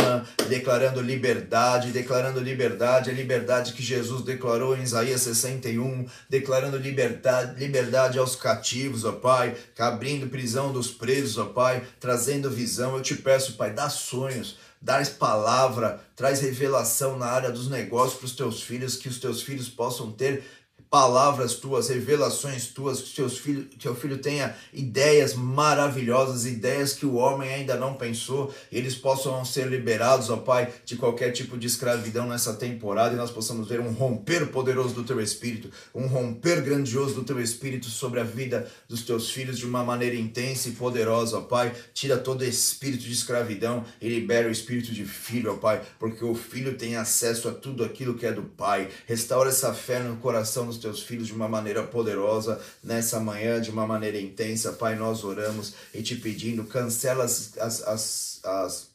declarando 0.48 1.00
liberdade, 1.00 1.92
declarando 1.92 2.40
liberdade, 2.40 3.10
a 3.10 3.12
liberdade 3.12 3.72
que 3.72 3.82
Jesus 3.82 4.22
declarou 4.22 4.76
em 4.76 4.82
Isaías 4.82 5.22
61, 5.22 6.06
declarando 6.28 6.76
liberdade, 6.76 7.58
liberdade 7.58 8.18
aos 8.18 8.34
cativos, 8.34 9.04
ó 9.04 9.12
Pai, 9.12 9.54
abrindo 9.78 10.28
prisão 10.28 10.72
dos 10.72 10.90
presos, 10.90 11.38
ó 11.38 11.46
Pai, 11.46 11.82
trazendo 12.00 12.50
visão. 12.50 12.96
Eu 12.96 13.02
te 13.02 13.14
peço, 13.14 13.54
Pai, 13.54 13.72
dá 13.72 13.88
sonhos, 13.88 14.58
dá 14.80 15.02
palavra, 15.18 16.00
traz 16.16 16.40
revelação 16.40 17.16
na 17.16 17.26
área 17.26 17.50
dos 17.50 17.70
negócios 17.70 18.18
para 18.18 18.26
os 18.26 18.36
teus 18.36 18.62
filhos, 18.62 18.96
que 18.96 19.08
os 19.08 19.18
teus 19.18 19.42
filhos 19.42 19.68
possam 19.68 20.10
ter 20.10 20.42
palavras 20.92 21.54
tuas, 21.54 21.88
revelações 21.88 22.66
tuas, 22.66 23.00
que 23.00 23.16
seus 23.16 23.38
filho, 23.38 23.64
teu 23.80 23.94
filho 23.94 24.18
tenha 24.18 24.54
ideias 24.74 25.32
maravilhosas, 25.32 26.44
ideias 26.44 26.92
que 26.92 27.06
o 27.06 27.14
homem 27.14 27.50
ainda 27.50 27.76
não 27.76 27.94
pensou, 27.94 28.54
eles 28.70 28.94
possam 28.94 29.42
ser 29.42 29.68
liberados, 29.68 30.28
ó 30.28 30.36
Pai, 30.36 30.70
de 30.84 30.96
qualquer 30.96 31.30
tipo 31.30 31.56
de 31.56 31.66
escravidão 31.66 32.28
nessa 32.28 32.52
temporada 32.52 33.14
e 33.14 33.16
nós 33.16 33.30
possamos 33.30 33.66
ver 33.68 33.80
um 33.80 33.90
romper 33.90 34.48
poderoso 34.48 34.92
do 34.92 35.02
teu 35.02 35.18
espírito, 35.18 35.70
um 35.94 36.06
romper 36.06 36.60
grandioso 36.60 37.14
do 37.14 37.24
teu 37.24 37.40
espírito 37.40 37.86
sobre 37.86 38.20
a 38.20 38.24
vida 38.24 38.70
dos 38.86 39.00
teus 39.00 39.30
filhos 39.30 39.56
de 39.56 39.64
uma 39.64 39.82
maneira 39.82 40.16
intensa 40.16 40.68
e 40.68 40.72
poderosa, 40.72 41.38
ó 41.38 41.40
Pai. 41.40 41.72
Tira 41.94 42.18
todo 42.18 42.44
espírito 42.44 43.04
de 43.04 43.12
escravidão 43.14 43.82
e 43.98 44.10
libera 44.10 44.46
o 44.46 44.52
espírito 44.52 44.92
de 44.92 45.06
filho, 45.06 45.54
ó 45.54 45.56
Pai, 45.56 45.80
porque 45.98 46.22
o 46.22 46.34
filho 46.34 46.76
tem 46.76 46.96
acesso 46.96 47.48
a 47.48 47.52
tudo 47.52 47.82
aquilo 47.82 48.12
que 48.12 48.26
é 48.26 48.32
do 48.32 48.42
Pai. 48.42 48.90
Restaura 49.06 49.48
essa 49.48 49.72
fé 49.72 49.98
no 49.98 50.16
coração 50.16 50.66
dos 50.66 50.81
teus 50.82 51.02
filhos 51.02 51.28
de 51.28 51.32
uma 51.32 51.48
maneira 51.48 51.82
poderosa 51.82 52.60
nessa 52.82 53.18
manhã, 53.18 53.60
de 53.60 53.70
uma 53.70 53.86
maneira 53.86 54.20
intensa. 54.20 54.72
Pai, 54.72 54.96
nós 54.96 55.24
oramos 55.24 55.74
e 55.94 56.02
te 56.02 56.16
pedindo, 56.16 56.64
cancela 56.64 57.24
as, 57.24 57.56
as, 57.58 57.82
as, 57.82 58.40
as 58.44 58.91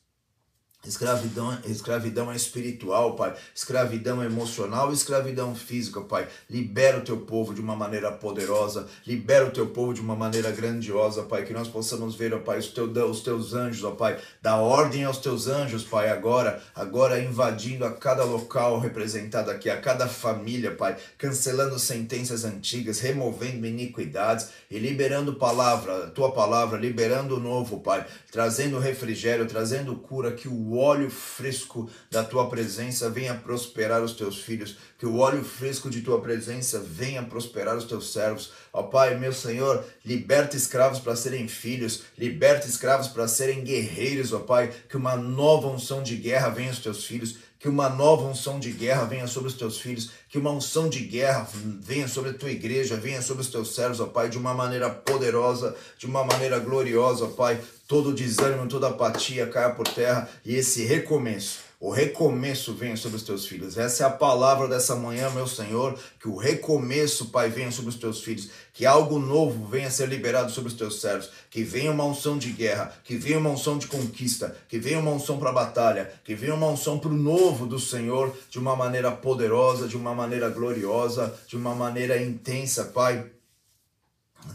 Escravidão, 0.86 1.58
escravidão 1.66 2.34
espiritual, 2.34 3.16
Pai. 3.16 3.36
Escravidão 3.54 4.24
emocional, 4.24 4.94
escravidão 4.94 5.54
física, 5.54 6.00
Pai. 6.00 6.28
Libera 6.50 7.00
o 7.00 7.02
teu 7.02 7.18
povo 7.18 7.54
de 7.54 7.60
uma 7.60 7.76
maneira 7.76 8.12
poderosa. 8.12 8.88
Libera 9.06 9.46
o 9.46 9.52
teu 9.52 9.68
povo 9.68 9.94
de 9.94 10.00
uma 10.00 10.16
maneira 10.16 10.50
grandiosa, 10.52 11.24
Pai. 11.24 11.44
Que 11.44 11.52
nós 11.52 11.68
possamos 11.68 12.16
ver, 12.16 12.34
ó 12.34 12.40
Pai, 12.40 12.60
os, 12.60 12.68
teu, 12.68 12.86
os 12.86 13.22
teus 13.22 13.54
anjos, 13.54 13.84
ó 13.84 13.92
Pai. 13.92 14.18
Dá 14.42 14.56
ordem 14.58 15.04
aos 15.04 15.18
teus 15.18 15.48
anjos, 15.48 15.84
Pai, 15.84 16.10
agora. 16.10 16.62
Agora 16.74 17.20
invadindo 17.20 17.84
a 17.84 17.92
cada 17.92 18.24
local 18.24 18.80
representado 18.80 19.52
aqui, 19.52 19.70
a 19.70 19.82
cada 19.82 20.08
família, 20.08 20.72
Pai. 20.74 20.96
Cancelando 21.18 21.78
sentenças 21.80 22.46
antigas, 22.46 23.00
removendo 23.00 23.66
iniquidades 23.66 24.50
e 24.72 24.78
liberando 24.78 25.36
palavra, 25.36 26.08
tua 26.12 26.32
palavra, 26.32 26.80
liberando 26.80 27.36
o 27.36 27.40
novo, 27.40 27.82
Pai. 27.82 28.06
Trazendo 28.32 28.80
refrigério, 28.80 29.48
trazendo 29.48 29.96
cura 29.96 30.32
que 30.32 30.48
o 30.48 30.77
o 30.78 30.80
óleo 30.80 31.10
fresco 31.10 31.90
da 32.12 32.24
tua 32.24 32.48
presença 32.48 33.10
venha 33.10 33.34
prosperar 33.34 34.04
os 34.04 34.14
teus 34.14 34.38
filhos, 34.38 34.78
que 35.00 35.08
o 35.08 35.18
óleo 35.18 35.44
fresco 35.44 35.90
de 35.90 36.02
tua 36.02 36.22
presença 36.22 36.80
venha 36.80 37.24
prosperar 37.24 37.76
os 37.76 37.86
teus 37.86 38.14
servos. 38.14 38.52
Ó 38.72 38.84
Pai, 38.84 39.18
meu 39.18 39.34
Senhor, 39.34 39.84
liberta 40.06 40.56
escravos 40.56 41.00
para 41.00 41.16
serem 41.16 41.48
filhos, 41.48 42.04
liberta 42.16 42.68
escravos 42.68 43.08
para 43.08 43.28
serem 43.28 43.64
guerreiros, 43.64 44.32
ó 44.32 44.40
Pai, 44.40 44.72
que 44.88 44.96
uma 44.96 45.16
nova 45.16 45.68
unção 45.68 46.04
de 46.04 46.16
guerra 46.16 46.50
venha 46.50 46.70
aos 46.70 46.80
teus 46.80 47.04
filhos, 47.06 47.38
que 47.60 47.68
uma 47.68 47.90
nova 47.90 48.26
unção 48.26 48.60
de 48.60 48.72
guerra 48.72 49.06
venha 49.06 49.28
sobre 49.28 49.50
os 49.50 49.56
teus 49.56 49.80
filhos, 49.80 50.12
que 50.30 50.38
uma 50.38 50.52
unção 50.52 50.90
de 50.90 51.00
guerra 51.00 51.48
venha 51.82 52.08
sobre 52.08 52.32
a 52.32 52.34
tua 52.34 52.52
igreja, 52.52 52.96
venha 52.96 53.22
sobre 53.22 53.42
os 53.42 53.50
teus 53.50 53.74
servos, 53.74 54.00
ó 54.00 54.06
Pai, 54.06 54.30
de 54.30 54.38
uma 54.38 54.54
maneira 54.54 54.90
poderosa, 54.90 55.76
de 55.98 56.06
uma 56.06 56.24
maneira 56.24 56.60
gloriosa, 56.60 57.26
ó 57.26 57.28
Pai. 57.30 57.60
Todo 57.88 58.14
desânimo, 58.14 58.68
toda 58.68 58.90
apatia 58.90 59.48
caia 59.48 59.70
por 59.70 59.88
terra 59.88 60.30
e 60.46 60.56
esse 60.56 60.84
recomeço 60.84 61.67
o 61.80 61.92
recomeço 61.92 62.74
venha 62.74 62.98
sobre 62.98 63.18
os 63.18 63.24
teus 63.24 63.46
filhos. 63.46 63.78
Essa 63.78 64.04
é 64.04 64.08
a 64.08 64.10
palavra 64.10 64.68
dessa 64.68 64.96
manhã, 64.96 65.30
meu 65.30 65.46
Senhor. 65.46 65.96
Que 66.20 66.28
o 66.28 66.36
recomeço, 66.36 67.30
Pai, 67.30 67.50
venha 67.50 67.72
sobre 67.72 67.92
os 67.92 67.98
teus 67.98 68.24
filhos. 68.24 68.50
Que 68.74 68.84
algo 68.84 69.20
novo 69.20 69.68
venha 69.68 69.92
ser 69.92 70.08
liberado 70.08 70.52
sobre 70.52 70.70
os 70.70 70.76
teus 70.76 71.00
servos. 71.00 71.30
Que 71.52 71.62
venha 71.64 71.92
uma 71.92 72.04
unção 72.04 72.36
de 72.36 72.52
guerra. 72.52 72.92
Que 73.04 73.16
venha 73.16 73.38
uma 73.38 73.52
unção 73.52 73.78
de 73.78 73.86
conquista. 73.86 74.58
Que 74.68 74.80
venha 74.80 74.98
uma 74.98 75.12
unção 75.12 75.38
para 75.38 75.52
a 75.52 75.54
batalha. 75.54 76.12
Que 76.24 76.34
venha 76.34 76.56
uma 76.56 76.68
unção 76.68 76.98
para 76.98 77.12
o 77.12 77.16
novo 77.16 77.68
do 77.68 77.80
Senhor 77.80 78.36
de 78.50 78.58
uma 78.58 78.76
maneira 78.76 79.12
poderosa, 79.12 79.88
de 79.88 79.96
uma 79.96 80.16
maneira 80.16 80.50
gloriosa, 80.50 81.38
de 81.48 81.56
uma 81.56 81.76
maneira 81.76 82.20
intensa, 82.20 82.86
Pai 82.86 83.30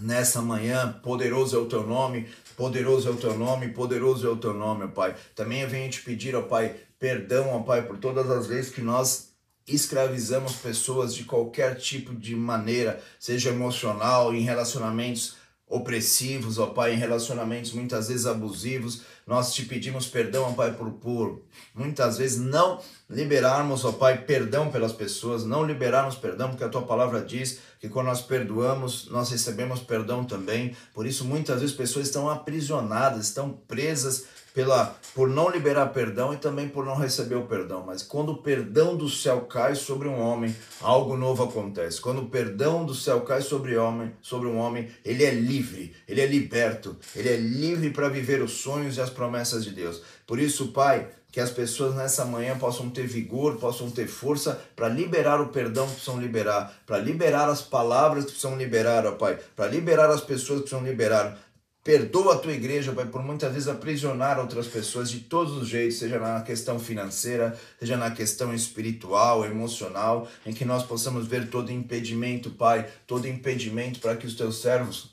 nessa 0.01 0.41
manhã. 0.41 0.99
Poderoso 1.03 1.57
é 1.57 1.59
o 1.59 1.67
teu 1.67 1.87
nome, 1.87 2.27
poderoso 2.57 3.09
é 3.09 3.11
o 3.13 3.17
teu 3.17 3.37
nome, 3.37 3.69
poderoso 3.69 4.27
é 4.27 4.31
o 4.31 4.37
teu 4.37 4.55
nome, 4.55 4.85
ó 4.85 4.89
Pai. 4.89 5.15
Também 5.35 5.61
eu 5.61 5.69
venho 5.69 5.91
te 5.91 6.01
pedir, 6.03 6.35
ó 6.35 6.43
Pai, 6.43 6.75
perdão, 7.03 7.49
ó 7.53 7.59
Pai, 7.59 7.83
por 7.83 7.99
todas 7.99 8.31
as 8.31 8.47
vezes 8.47 8.71
que 8.71 8.81
nós 8.81 9.33
escravizamos 9.67 10.55
pessoas 10.55 11.13
de 11.13 11.25
qualquer 11.25 11.75
tipo 11.75 12.15
de 12.15 12.37
maneira, 12.37 13.03
seja 13.19 13.51
emocional, 13.51 14.33
em 14.33 14.43
relacionamentos 14.43 15.35
opressivos, 15.67 16.61
ó 16.61 16.67
Pai, 16.67 16.95
em 16.95 16.99
relacionamentos 16.99 17.73
muitas 17.73 18.07
vezes 18.07 18.25
abusivos. 18.25 19.03
Nós 19.27 19.53
te 19.53 19.65
pedimos 19.65 20.07
perdão, 20.07 20.45
ó 20.45 20.53
Pai, 20.53 20.75
por, 20.75 20.93
por 20.93 21.43
muitas 21.75 22.19
vezes 22.19 22.39
não 22.39 22.81
liberarmos, 23.11 23.85
ó 23.85 23.91
Pai, 23.91 24.25
perdão 24.25 24.71
pelas 24.71 24.93
pessoas, 24.93 25.45
não 25.45 25.65
liberarmos 25.65 26.15
perdão, 26.15 26.51
porque 26.51 26.63
a 26.63 26.69
tua 26.69 26.83
palavra 26.83 27.21
diz 27.21 27.59
que 27.81 27.89
quando 27.89 28.07
nós 28.07 28.21
perdoamos, 28.21 29.09
nós 29.11 29.29
recebemos 29.29 29.81
perdão 29.81 30.25
também. 30.25 30.77
Por 30.95 31.05
isso, 31.05 31.25
muitas 31.25 31.63
vezes 31.63 31.75
pessoas 31.75 32.07
estão 32.07 32.31
aprisionadas, 32.31 33.27
estão 33.27 33.51
presas 33.51 34.27
pela 34.55 34.97
por 35.15 35.29
não 35.29 35.51
liberar 35.51 35.87
perdão 35.87 36.33
e 36.33 36.37
também 36.37 36.69
por 36.69 36.85
não 36.85 36.97
receber 36.97 37.35
o 37.35 37.47
perdão. 37.47 37.83
Mas 37.87 38.03
quando 38.03 38.33
o 38.33 38.39
perdão 38.39 38.97
do 38.97 39.09
céu 39.09 39.43
cai 39.43 39.75
sobre 39.75 40.09
um 40.09 40.19
homem, 40.19 40.55
algo 40.81 41.17
novo 41.17 41.43
acontece. 41.43 42.01
Quando 42.01 42.23
o 42.23 42.29
perdão 42.29 42.85
do 42.85 42.95
céu 42.95 43.21
cai 43.21 43.43
sobre 43.43 43.77
homem, 43.77 44.13
sobre 44.23 44.49
um 44.49 44.59
homem, 44.59 44.89
ele 45.05 45.25
é 45.25 45.31
livre, 45.31 45.95
ele 46.09 46.21
é 46.21 46.27
liberto, 46.27 46.97
ele 47.15 47.29
é 47.29 47.37
livre 47.37 47.91
para 47.91 48.09
viver 48.09 48.43
os 48.43 48.53
sonhos 48.53 48.97
e 48.97 49.01
as 49.01 49.11
promessas 49.11 49.65
de 49.65 49.71
Deus. 49.71 50.03
Por 50.27 50.39
isso, 50.39 50.69
Pai, 50.69 51.09
que 51.33 51.41
as 51.41 51.51
pessoas 51.51 51.95
nessa 51.95 52.27
manhã 52.27 52.59
possam 52.59 52.91
ter 52.91 53.07
vigor, 53.07 53.57
possam 53.57 53.91
ter 53.91 54.07
força 54.07 54.63
para 54.77 54.89
liberar 54.89 55.41
o 55.41 55.49
perdão 55.49 55.87
que 55.87 55.95
precisam 55.95 56.21
liberar, 56.21 56.75
para 56.87 56.99
liberar 56.99 57.49
as 57.49 57.63
palavras 57.63 58.27
que 58.27 58.33
precisam 58.33 58.57
liberar, 58.57 59.07
ó 59.07 59.13
Pai, 59.13 59.39
para 59.57 59.71
liberar 59.71 60.11
as 60.11 60.21
pessoas 60.21 60.61
que 60.61 60.69
precisam 60.69 60.87
liberar, 60.87 61.39
Perdoa 61.85 62.35
a 62.35 62.39
tua 62.39 62.53
igreja, 62.53 62.93
Pai, 62.93 63.07
por 63.07 63.21
muitas 63.25 63.53
vezes 63.53 63.67
aprisionar 63.67 64.39
outras 64.39 64.69
pessoas 64.69 65.11
de 65.11 65.19
todos 65.19 65.57
os 65.57 65.69
jeitos, 65.69 65.99
seja 65.99 66.17
na 66.21 66.41
questão 66.41 66.79
financeira, 66.79 67.59
seja 67.81 67.97
na 67.97 68.13
questão 68.13 68.55
espiritual, 68.55 69.45
emocional, 69.45 70.29
em 70.47 70.53
que 70.53 70.65
nós 70.65 70.85
possamos 70.85 71.27
ver 71.27 71.51
todo 71.51 71.73
impedimento, 71.73 72.51
Pai, 72.51 72.89
todo 73.05 73.27
impedimento 73.27 73.99
para 73.99 74.17
que 74.17 74.27
os 74.27 74.37
teus 74.37 74.61
servos 74.63 75.11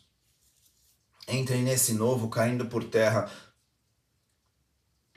entrem 1.28 1.64
nesse 1.64 1.94
novo 1.94 2.30
caindo 2.30 2.68
por 2.68 2.84
terra. 2.84 3.32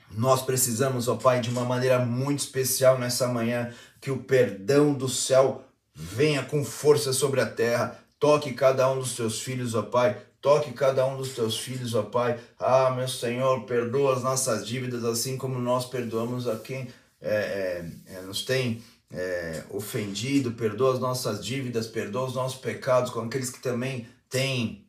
Nós 0.09 0.41
precisamos, 0.41 1.07
ó 1.07 1.17
Pai, 1.17 1.39
de 1.39 1.51
uma 1.51 1.65
maneira 1.65 2.03
muito 2.03 2.39
especial 2.39 2.97
nessa 2.97 3.27
manhã, 3.27 3.71
que 4.01 4.09
o 4.09 4.23
perdão 4.23 4.91
do 4.91 5.07
céu 5.07 5.63
venha 5.93 6.43
com 6.43 6.65
força 6.65 7.13
sobre 7.13 7.41
a 7.41 7.45
terra, 7.45 7.99
toque 8.19 8.53
cada 8.53 8.89
um 8.91 8.97
dos 8.97 9.15
teus 9.15 9.39
filhos, 9.39 9.75
ó 9.75 9.83
Pai, 9.83 10.19
Toque 10.43 10.73
cada 10.73 11.05
um 11.05 11.15
dos 11.15 11.29
teus 11.29 11.57
filhos, 11.57 11.95
ó 11.95 12.03
Pai. 12.03 12.37
Ah, 12.59 12.91
meu 12.91 13.07
Senhor, 13.07 13.63
perdoa 13.63 14.13
as 14.13 14.23
nossas 14.23 14.67
dívidas, 14.67 15.05
assim 15.05 15.37
como 15.37 15.57
nós 15.57 15.85
perdoamos 15.85 16.49
a 16.49 16.57
quem 16.57 16.89
é, 17.21 17.87
é, 18.09 18.15
é 18.15 18.21
nos 18.23 18.43
tem 18.43 18.83
é, 19.09 19.63
ofendido. 19.69 20.51
Perdoa 20.51 20.95
as 20.95 20.99
nossas 20.99 21.41
dívidas, 21.41 21.87
perdoa 21.87 22.27
os 22.27 22.35
nossos 22.35 22.59
pecados 22.59 23.09
com 23.09 23.21
aqueles 23.21 23.49
que 23.49 23.61
também 23.61 24.05
têm 24.29 24.85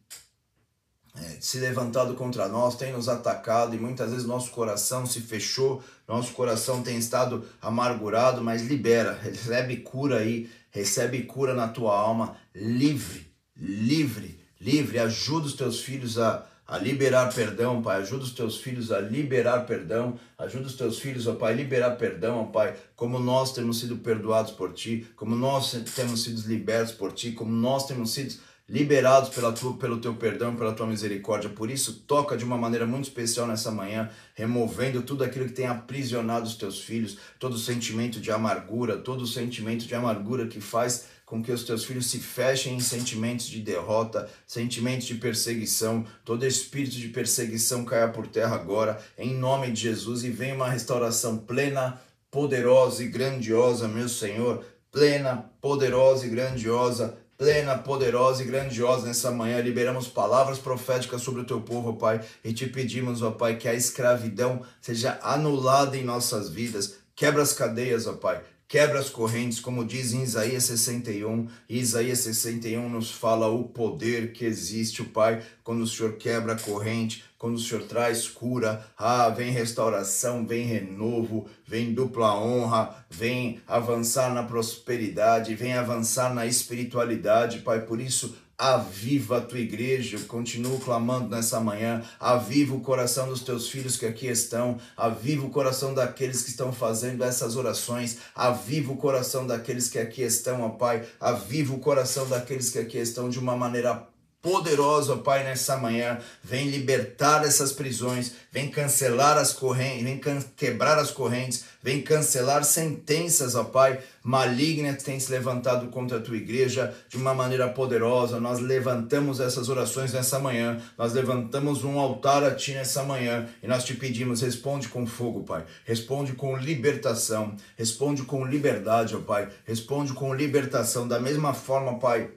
é, 1.17 1.37
se 1.39 1.61
levantado 1.61 2.15
contra 2.15 2.49
nós, 2.49 2.75
têm 2.75 2.93
nos 2.93 3.09
atacado 3.09 3.77
e 3.77 3.79
muitas 3.79 4.11
vezes 4.11 4.27
nosso 4.27 4.51
coração 4.51 5.07
se 5.07 5.21
fechou, 5.21 5.81
nosso 6.09 6.33
coração 6.33 6.83
tem 6.83 6.99
estado 6.99 7.47
amargurado, 7.63 8.43
mas 8.43 8.63
libera, 8.63 9.13
recebe 9.23 9.77
cura 9.77 10.19
aí, 10.19 10.51
recebe 10.73 11.23
cura 11.23 11.55
na 11.55 11.69
tua 11.69 11.97
alma, 11.97 12.37
livre, 12.53 13.33
livre 13.57 14.43
livre, 14.65 14.99
ajuda 14.99 15.47
os 15.47 15.53
teus 15.53 15.81
filhos 15.81 16.19
a, 16.19 16.47
a 16.67 16.79
liberar 16.79 17.33
perdão, 17.33 17.83
Pai. 17.83 18.01
Ajuda 18.01 18.25
os 18.25 18.33
teus 18.33 18.57
filhos 18.57 18.91
a 18.91 18.99
liberar 18.99 19.67
perdão. 19.67 20.19
Ajuda 20.39 20.67
os 20.67 20.75
teus 20.75 20.99
filhos, 20.99 21.27
ó 21.27 21.35
Pai, 21.35 21.53
a 21.53 21.57
liberar 21.57 21.91
perdão, 21.93 22.41
ó 22.41 22.45
Pai. 22.45 22.75
Como 22.97 23.19
nós 23.19 23.53
temos 23.53 23.79
sido 23.79 23.99
perdoados 23.99 24.53
por 24.53 24.73
Ti, 24.73 25.07
como 25.15 25.37
nós 25.37 25.73
temos 25.95 26.25
sido 26.25 26.49
libertos 26.49 26.95
por 26.95 27.13
Ti, 27.13 27.33
como 27.33 27.53
nós 27.53 27.87
temos 27.87 28.13
sido 28.13 28.35
liberados 28.67 29.29
pela 29.29 29.53
tua, 29.53 29.77
pelo 29.77 29.99
Teu 29.99 30.15
perdão, 30.15 30.57
pela 30.57 30.73
Tua 30.73 30.87
misericórdia. 30.87 31.51
Por 31.51 31.71
isso, 31.71 32.05
toca 32.07 32.35
de 32.35 32.45
uma 32.45 32.57
maneira 32.57 32.87
muito 32.87 33.05
especial 33.05 33.47
nessa 33.47 33.71
manhã, 33.71 34.11
removendo 34.35 35.03
tudo 35.03 35.23
aquilo 35.23 35.45
que 35.45 35.53
tem 35.53 35.67
aprisionado 35.67 36.47
os 36.47 36.57
Teus 36.57 36.81
filhos, 36.81 37.19
todo 37.39 37.59
sentimento 37.59 38.19
de 38.19 38.31
amargura, 38.31 38.97
todo 38.97 39.27
sentimento 39.27 39.87
de 39.87 39.95
amargura 39.95 40.47
que 40.47 40.61
faz 40.61 41.14
com 41.35 41.43
que 41.43 41.51
os 41.51 41.65
teus 41.65 41.85
filhos 41.85 42.07
se 42.07 42.21
fechem 42.21 42.77
em 42.77 42.81
sentimentos 42.81 43.47
de 43.47 43.61
derrota, 43.61 44.31
sentimentos 44.47 45.05
de 45.05 45.17
perseguição, 45.17 46.07
todo 46.25 46.47
espírito 46.47 46.95
de 46.95 47.09
perseguição 47.09 47.85
caia 47.85 48.07
por 48.07 48.29
terra 48.29 48.55
agora, 48.55 49.03
em 49.19 49.35
nome 49.35 49.73
de 49.73 49.81
Jesus, 49.81 50.23
e 50.23 50.31
venha 50.31 50.55
uma 50.55 50.71
restauração 50.71 51.37
plena, 51.37 52.01
poderosa 52.31 53.03
e 53.03 53.09
grandiosa, 53.09 53.89
meu 53.89 54.09
Senhor, 54.09 54.65
plena, 54.93 55.51
poderosa 55.61 56.25
e 56.25 56.31
grandiosa, 56.31 57.19
plena, 57.37 57.77
poderosa 57.79 58.45
e 58.45 58.47
grandiosa 58.47 59.09
nessa 59.09 59.33
manhã. 59.33 59.61
Liberamos 59.61 60.07
palavras 60.07 60.61
proféticas 60.61 61.21
sobre 61.21 61.41
o 61.41 61.45
teu 61.45 61.61
povo, 61.61 61.95
Pai, 61.95 62.21
e 62.45 62.53
te 62.53 62.69
pedimos, 62.69 63.23
ó 63.23 63.33
Pai, 63.33 63.57
que 63.57 63.67
a 63.67 63.75
escravidão 63.75 64.63
seja 64.81 65.19
anulada 65.21 65.97
em 65.97 66.05
nossas 66.05 66.49
vidas. 66.49 66.99
Quebra 67.17 67.43
as 67.43 67.53
cadeias, 67.53 68.07
ó 68.07 68.13
Pai 68.13 68.41
quebra 68.75 68.99
as 68.99 69.09
correntes, 69.09 69.61
como 69.61 69.85
diz 69.85 70.13
em 70.13 70.25
Isaías 70.25 70.65
61. 70.65 71.47
E 71.69 71.79
Isaías 71.79 72.19
61 72.19 72.89
nos 72.89 73.09
fala 73.09 73.47
o 73.47 73.69
poder 73.69 74.33
que 74.33 74.45
existe, 74.45 75.01
o 75.01 75.11
Pai, 75.11 75.41
quando 75.63 75.83
o 75.83 75.87
Senhor 75.87 76.15
quebra 76.15 76.55
a 76.55 76.59
corrente, 76.59 77.23
quando 77.39 77.55
o 77.55 77.61
Senhor 77.61 77.85
traz 77.85 78.27
cura, 78.27 78.85
ah, 78.99 79.29
vem 79.29 79.53
restauração, 79.53 80.45
vem 80.45 80.67
renovo, 80.67 81.47
vem 81.65 81.95
dupla 81.95 82.37
honra, 82.37 83.07
vem 83.09 83.61
avançar 83.65 84.35
na 84.35 84.43
prosperidade, 84.43 85.55
vem 85.55 85.75
avançar 85.75 86.35
na 86.35 86.45
espiritualidade, 86.45 87.61
Pai. 87.61 87.83
Por 87.83 88.01
isso, 88.01 88.35
Aviva 88.57 89.39
a 89.39 89.41
tua 89.41 89.59
igreja, 89.59 90.17
eu 90.17 90.25
continuo 90.27 90.79
clamando 90.79 91.29
nessa 91.29 91.59
manhã. 91.59 92.03
Aviva 92.21 92.75
o 92.75 92.81
coração 92.81 93.29
dos 93.29 93.43
teus 93.43 93.69
filhos 93.69 93.97
que 93.97 94.07
aqui 94.07 94.29
estão. 94.29 94.79
Aviva 94.97 95.45
o 95.45 95.51
coração 95.51 95.93
daqueles 95.93 96.43
que 96.43 96.51
estão 96.51 96.73
fazendo 96.73 97.25
essas 97.25 97.57
orações. 97.57 98.19
Aviva 98.35 98.93
o 98.93 98.97
coração 98.97 99.45
daqueles 99.45 99.89
que 99.89 99.99
aqui 99.99 100.23
estão, 100.23 100.63
ó 100.63 100.69
Pai. 100.69 101.05
Aviva 101.21 101.75
o 101.75 101.81
coração 101.81 102.29
daqueles 102.29 102.71
que 102.71 102.79
aqui 102.79 102.99
estão 102.99 103.29
de 103.29 103.41
uma 103.41 103.57
maneira 103.57 104.07
poderoso, 104.45 105.15
ó 105.15 105.17
Pai, 105.17 105.43
nessa 105.43 105.79
manhã. 105.79 106.19
Vem 106.43 106.69
libertar 106.69 107.43
essas 107.47 107.73
prisões, 107.73 108.33
vem 108.53 108.69
cancelar 108.69 109.39
as 109.39 109.55
correntes, 109.55 110.05
vem 110.05 110.21
quebrar 110.55 110.99
as 110.99 111.11
correntes, 111.11 111.65
vem 111.83 112.03
cancelar 112.03 112.63
sentenças, 112.63 113.55
ó 113.55 113.65
Pai, 113.65 114.01
malignas 114.23 114.97
que 114.97 115.05
têm 115.05 115.19
se 115.19 115.33
levantado 115.33 115.89
contra 115.89 116.19
a 116.19 116.21
tua 116.21 116.37
igreja 116.37 116.95
de 117.09 117.17
uma 117.17 117.33
maneira 117.33 117.69
poderosa. 117.69 118.39
Nós 118.39 118.61
levantamos 118.61 119.41
essas 119.41 119.71
orações 119.71 120.13
nessa 120.13 120.39
manhã, 120.39 120.79
nós 120.99 121.15
levantamos 121.15 121.83
um 121.83 121.99
altar 121.99 122.45
a 122.45 122.55
Ti 122.55 122.75
nessa 122.75 123.03
manhã 123.03 123.49
e 123.63 123.67
nós 123.67 123.83
te 123.83 123.95
pedimos, 123.95 124.43
responde 124.43 124.89
com 124.89 125.07
fogo, 125.07 125.43
Pai, 125.43 125.65
responde 125.87 126.35
com 126.35 126.55
libertação, 126.55 127.57
responde 127.79 128.25
com 128.25 128.45
liberdade, 128.45 129.17
ó 129.17 129.21
Pai, 129.21 129.49
responde 129.65 130.13
com 130.13 130.35
libertação, 130.35 131.09
da 131.09 131.19
mesma 131.19 131.55
forma, 131.55 131.99
Pai 131.99 132.31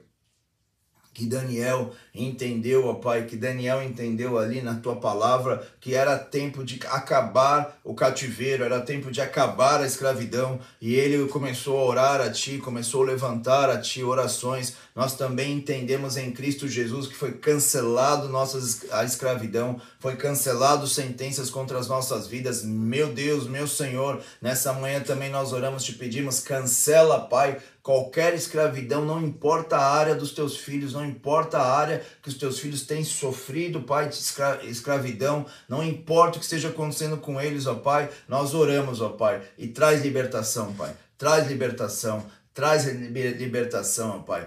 que 1.18 1.26
Daniel 1.26 1.92
entendeu, 2.14 2.86
ó 2.86 2.94
Pai, 2.94 3.24
que 3.24 3.34
Daniel 3.34 3.82
entendeu 3.82 4.38
ali 4.38 4.62
na 4.62 4.76
tua 4.76 4.94
palavra 4.94 5.66
que 5.80 5.92
era 5.92 6.16
tempo 6.16 6.62
de 6.62 6.78
acabar 6.86 7.76
o 7.82 7.92
cativeiro, 7.92 8.62
era 8.62 8.80
tempo 8.80 9.10
de 9.10 9.20
acabar 9.20 9.80
a 9.80 9.86
escravidão, 9.86 10.60
e 10.80 10.94
ele 10.94 11.26
começou 11.26 11.76
a 11.76 11.84
orar 11.84 12.20
a 12.20 12.30
ti, 12.30 12.58
começou 12.58 13.02
a 13.02 13.06
levantar 13.06 13.68
a 13.68 13.80
ti 13.80 14.00
orações. 14.00 14.74
Nós 14.94 15.16
também 15.16 15.54
entendemos 15.54 16.16
em 16.16 16.30
Cristo 16.30 16.68
Jesus 16.68 17.08
que 17.08 17.16
foi 17.16 17.32
cancelado 17.32 18.28
nossa 18.28 18.58
a 18.92 19.04
escravidão, 19.04 19.80
foi 19.98 20.14
cancelado 20.14 20.86
sentenças 20.86 21.50
contra 21.50 21.78
as 21.80 21.88
nossas 21.88 22.28
vidas. 22.28 22.62
Meu 22.62 23.12
Deus, 23.12 23.48
meu 23.48 23.66
Senhor, 23.66 24.20
nessa 24.40 24.72
manhã 24.72 25.00
também 25.00 25.30
nós 25.30 25.52
oramos, 25.52 25.82
te 25.82 25.94
pedimos, 25.94 26.38
cancela, 26.38 27.18
Pai, 27.20 27.58
qualquer 27.88 28.34
escravidão, 28.34 29.02
não 29.02 29.18
importa 29.18 29.78
a 29.78 29.94
área 29.94 30.14
dos 30.14 30.32
teus 30.32 30.58
filhos, 30.58 30.92
não 30.92 31.06
importa 31.06 31.56
a 31.56 31.74
área 31.74 32.04
que 32.22 32.28
os 32.28 32.34
teus 32.34 32.58
filhos 32.58 32.82
têm 32.82 33.02
sofrido, 33.02 33.80
Pai, 33.80 34.10
de 34.10 34.14
escra 34.14 34.60
escravidão, 34.64 35.46
não 35.66 35.82
importa 35.82 36.36
o 36.36 36.38
que 36.38 36.44
esteja 36.44 36.68
acontecendo 36.68 37.16
com 37.16 37.40
eles, 37.40 37.66
ó 37.66 37.76
Pai, 37.76 38.10
nós 38.28 38.52
oramos, 38.52 39.00
ó 39.00 39.08
Pai, 39.08 39.40
e 39.56 39.68
traz 39.68 40.02
libertação, 40.02 40.74
Pai, 40.74 40.94
traz 41.16 41.48
libertação, 41.48 42.26
traz 42.52 42.84
libertação, 42.84 44.18
ó 44.18 44.18
Pai. 44.18 44.46